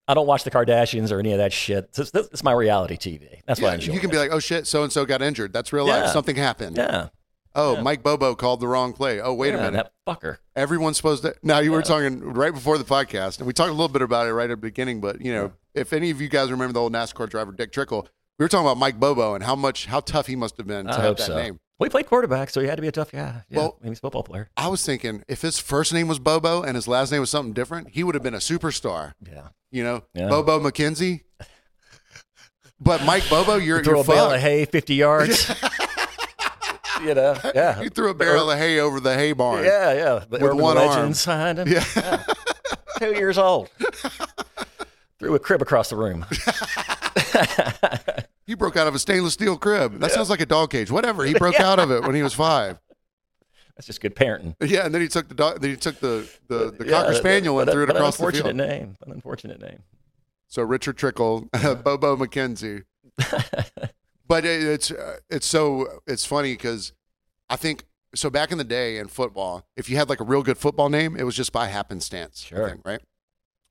[0.08, 1.90] I don't watch the Kardashians or any of that shit.
[1.98, 3.42] It's, it's, my reality TV.
[3.48, 3.94] That's what I Yeah, enjoy.
[3.94, 5.52] you can be like, oh shit, so and so got injured.
[5.54, 6.12] That's real life.
[6.12, 6.78] Something happened.
[6.78, 7.10] yeah.
[7.58, 7.82] Oh, Yeah.
[7.82, 9.20] Mike Bobo called the wrong play.
[9.22, 9.88] Oh, wait yeah, a minute.
[10.06, 10.38] That fucker.
[10.56, 11.34] Everyone's supposed to.
[11.42, 14.28] Now you were talking right before the podcast, and we talked a little bit about
[14.28, 15.00] it right at the beginning.
[15.02, 18.08] But you know, if any of you guys remember the old NASCAR driver Dick Trickle,
[18.38, 20.86] we were talking about Mike Bobo and how much how tough he must have been
[20.88, 21.36] to I have that so.
[21.38, 21.60] name.
[21.80, 23.44] Well, he played quarterback, so he had to be a tough guy.
[23.50, 24.50] Yeah, Well- he was a football player.
[24.56, 27.52] I was thinking if his first name was Bobo and his last name was something
[27.54, 29.14] different, he would have been a superstar.
[29.26, 29.48] Yeah.
[29.72, 30.30] You know, Yeah.
[30.30, 31.22] Bobo McKenzie.
[32.80, 35.50] But Mike Bobo, you're Throw you're a bale of hay 50 yards.
[37.04, 37.82] you know, yeah.
[37.82, 39.64] You threw a barrel of hay over the hay barn.
[39.64, 40.20] Yeah, yeah.
[40.20, 41.12] The With urban one arm.
[41.12, 41.68] behind him.
[41.68, 42.24] Yeah.
[43.00, 43.70] Two years old.
[45.20, 46.26] Threw a crib across the room.
[48.46, 50.00] He broke out of a stainless steel crib.
[50.00, 50.92] That sounds like a dog cage.
[50.92, 51.24] Whatever.
[51.26, 52.78] He broke out of it when he was five.
[53.76, 54.56] That's just good parenting.
[54.62, 55.60] Yeah, and then he took the dog.
[55.62, 58.36] Then he took the the, the Yeah, cocker spaniel and threw it across the field.
[58.46, 58.96] unfortunate name.
[59.06, 59.80] An unfortunate name.
[60.48, 61.42] So Richard Trickle,
[61.84, 62.84] Bobo McKenzie.
[64.28, 64.92] but it, it's
[65.30, 66.94] it's so it's funny because
[67.50, 70.44] I think so back in the day in football, if you had like a real
[70.44, 72.70] good football name, it was just by happenstance, Sure.
[72.70, 73.02] think, right?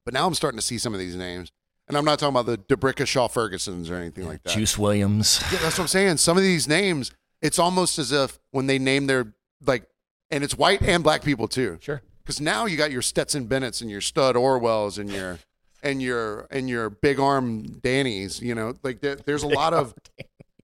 [0.05, 1.51] But now I'm starting to see some of these names,
[1.89, 4.51] and I'm not talking about the D'Brickashaw Fergusons or anything like that.
[4.53, 5.41] Juice Williams.
[5.51, 6.19] Yeah, that's what I'm saying.
[6.19, 9.33] Some of these names, it's almost as if when they name their
[9.67, 9.87] like,
[10.31, 11.79] and it's white and black people too.
[11.81, 12.03] Sure.
[12.23, 15.39] Because now you got your Stetson Bennetts and your Stud Orwells and your
[15.83, 18.41] and your and your big arm Dannies.
[18.41, 19.95] You know, like there, there's a lot of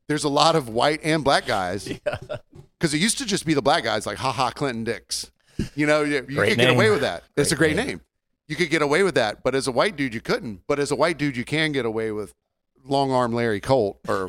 [0.08, 1.84] there's a lot of white and black guys.
[2.78, 5.30] Because it used to just be the black guys, like Ha Ha Clinton Dix.
[5.74, 7.24] You know, you, you Great could get away with that.
[7.36, 7.86] it's a Great great name.
[7.88, 8.00] name.
[8.48, 10.62] You could get away with that, but as a white dude, you couldn't.
[10.66, 12.32] But as a white dude, you can get away with
[12.84, 14.28] long arm Larry Colt or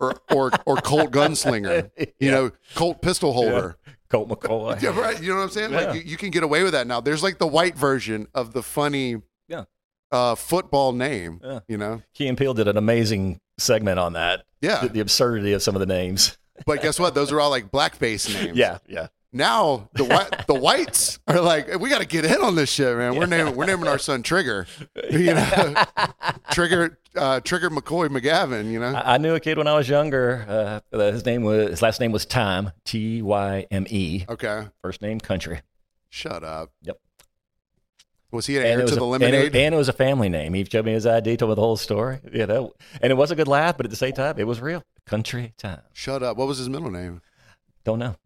[0.00, 1.90] or or, or Colt gunslinger.
[1.98, 2.30] You Yeah.
[2.30, 3.76] know, Colt pistol holder.
[4.08, 4.80] Colt McCoy.
[4.82, 5.20] Yeah, right.
[5.22, 5.72] You know what I'm saying?
[5.72, 5.80] Yeah.
[5.80, 7.00] Like you, you can get away with that now.
[7.00, 9.16] There's like the white version of the funny
[9.48, 9.64] Yeah.
[10.10, 11.40] uh, football name.
[11.44, 11.60] Yeah.
[11.68, 12.02] You know?
[12.14, 14.44] Key and Peele did an amazing segment on that.
[14.60, 14.80] Yeah.
[14.82, 16.38] The, the absurdity of some of the names.
[16.66, 17.14] But guess what?
[17.14, 18.56] Those are all like blackface names.
[18.56, 19.08] Yeah, yeah.
[19.32, 22.96] Now the white the whites are like, we got to get in on this shit,
[22.96, 23.14] man.
[23.16, 24.66] We're naming we're naming our son Trigger.
[25.10, 25.74] You know,
[26.52, 28.70] Trigger uh, Trigger McCoy McGavin.
[28.70, 30.82] You know, I, I knew a kid when I was younger.
[30.92, 32.72] Uh, his name was his last name was Time.
[32.84, 34.24] T Y M E.
[34.28, 34.68] okay.
[34.82, 35.60] First name Country.
[36.10, 36.70] Shut up.
[36.82, 36.98] Yep.
[38.30, 39.56] Was he an heir to a, the and, it, lemonade?
[39.56, 40.52] and it was a family name.
[40.52, 42.20] He showed me his ID, told me the whole story.
[42.30, 44.60] You know, and it was a good laugh, but at the same time, it was
[44.60, 44.82] real.
[45.06, 45.80] Country Time.
[45.94, 46.36] Shut up.
[46.36, 47.22] What was his middle name?
[47.84, 48.16] Don't know.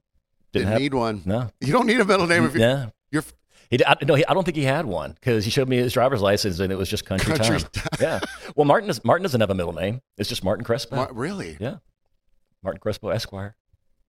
[0.53, 1.23] Didn't have, need one.
[1.25, 1.51] No.
[1.61, 2.91] You don't need a middle name if you, Yeah.
[3.11, 3.25] you're
[3.71, 5.93] He, I, no, he, I don't think he had one because he showed me his
[5.95, 7.85] driver's license and it was just country, Country time.
[8.01, 8.21] yeah.
[8.55, 10.03] Well, Martin is, Martin doesn't have a middle name.
[10.19, 10.97] It's just Martin Crespo.
[10.97, 11.57] Mar- really.
[11.59, 11.77] yeah.
[12.63, 13.57] Martin Crespo Esquire.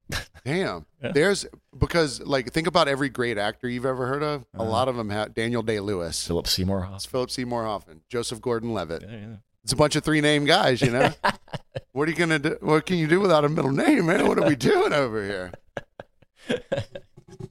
[0.45, 0.85] Damn.
[1.01, 1.11] Yeah.
[1.13, 1.45] There's
[1.77, 4.41] because like think about every great actor you've ever heard of.
[4.53, 4.63] Uh-huh.
[4.63, 7.09] A lot of them have Daniel Day Lewis, Philip Seymour it's Hoffman.
[7.11, 9.03] Philip Seymour Hoffman, Joseph Gordon-Levitt.
[9.03, 9.35] Yeah, yeah.
[9.63, 11.09] It's a bunch of three name guys, you know.
[11.93, 12.57] what are you gonna do?
[12.59, 14.27] What can you do without a middle name, man?
[14.27, 15.53] What are we doing over here?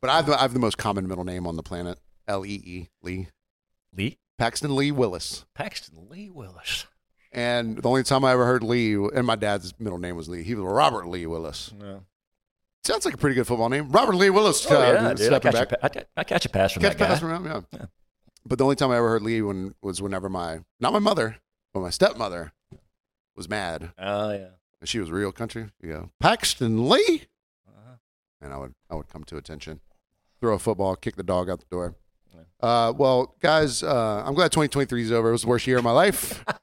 [0.00, 1.98] But I have, the, I have the most common middle name on the planet.
[2.28, 3.28] L E E Lee
[3.94, 5.44] Lee Paxton Lee Willis.
[5.54, 6.86] Paxton Lee Willis.
[7.32, 10.42] And the only time I ever heard Lee, and my dad's middle name was Lee.
[10.42, 11.72] He was Robert Lee Willis.
[11.80, 11.98] Yeah.
[12.84, 13.90] Sounds like a pretty good football name.
[13.90, 14.66] Robert Lee Willis.
[14.70, 15.32] Oh, uh, yeah, dude.
[15.32, 15.94] I catch, a, back.
[15.94, 17.06] pa- I, catch a pass from Catch that guy.
[17.06, 17.60] pass from him, yeah.
[17.72, 17.86] Yeah.
[18.44, 21.36] But the only time I ever heard Lee when, was whenever my, not my mother,
[21.72, 22.52] but my stepmother
[23.36, 23.92] was mad.
[23.98, 24.48] Oh, yeah.
[24.80, 25.66] And she was real country.
[25.80, 27.22] You go, Paxton Lee.
[28.42, 29.80] And I would, I would come to attention,
[30.40, 31.94] throw a football, kick the dog out the door.
[32.60, 35.28] Uh, well, guys, uh, I'm glad 2023 is over.
[35.28, 36.44] It was the worst year of my life.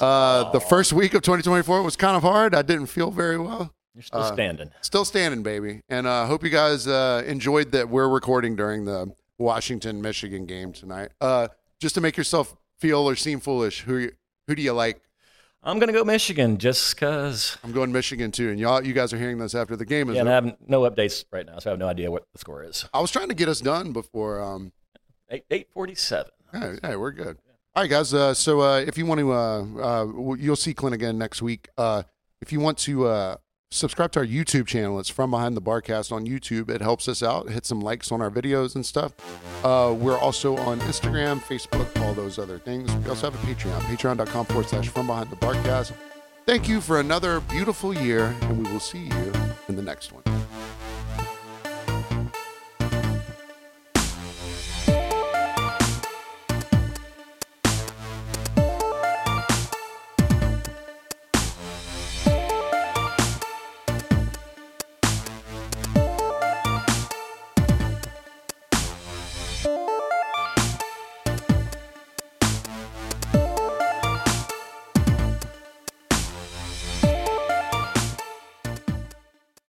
[0.00, 2.54] Uh, the first week of 2024 was kind of hard.
[2.54, 3.74] I didn't feel very well.
[3.94, 4.70] You're still Uh, standing.
[4.80, 5.82] Still standing, baby.
[5.90, 10.72] And uh, hope you guys uh, enjoyed that we're recording during the Washington Michigan game
[10.72, 11.10] tonight.
[11.20, 11.48] Uh,
[11.78, 14.08] just to make yourself feel or seem foolish, who
[14.48, 15.02] who do you like?
[15.64, 17.56] I'm going to go Michigan just because.
[17.62, 20.08] I'm going Michigan too, and y'all you guys are hearing this after the game.
[20.08, 22.26] Is Yeah, and I have no updates right now, so I have no idea what
[22.32, 22.84] the score is.
[22.92, 24.40] I was trying to get us done before.
[24.40, 24.72] Um,
[25.30, 26.30] Eight eight forty seven.
[26.52, 27.38] hey, hey, we're good.
[27.74, 28.12] All right, guys.
[28.12, 31.68] Uh, so uh, if you want to, uh, uh, you'll see Clint again next week.
[31.78, 32.02] Uh,
[32.42, 33.36] if you want to uh,
[33.72, 36.68] subscribe to our YouTube channel, it's from behind the barcast on YouTube.
[36.68, 37.48] It helps us out.
[37.48, 39.12] Hit some likes on our videos and stuff.
[39.64, 42.94] Uh, we're also on Instagram, Facebook, all those other things.
[42.96, 45.92] We also have a Patreon, patreon.com forward slash from behind the barcast.
[46.44, 49.32] Thank you for another beautiful year, and we will see you
[49.68, 50.41] in the next one.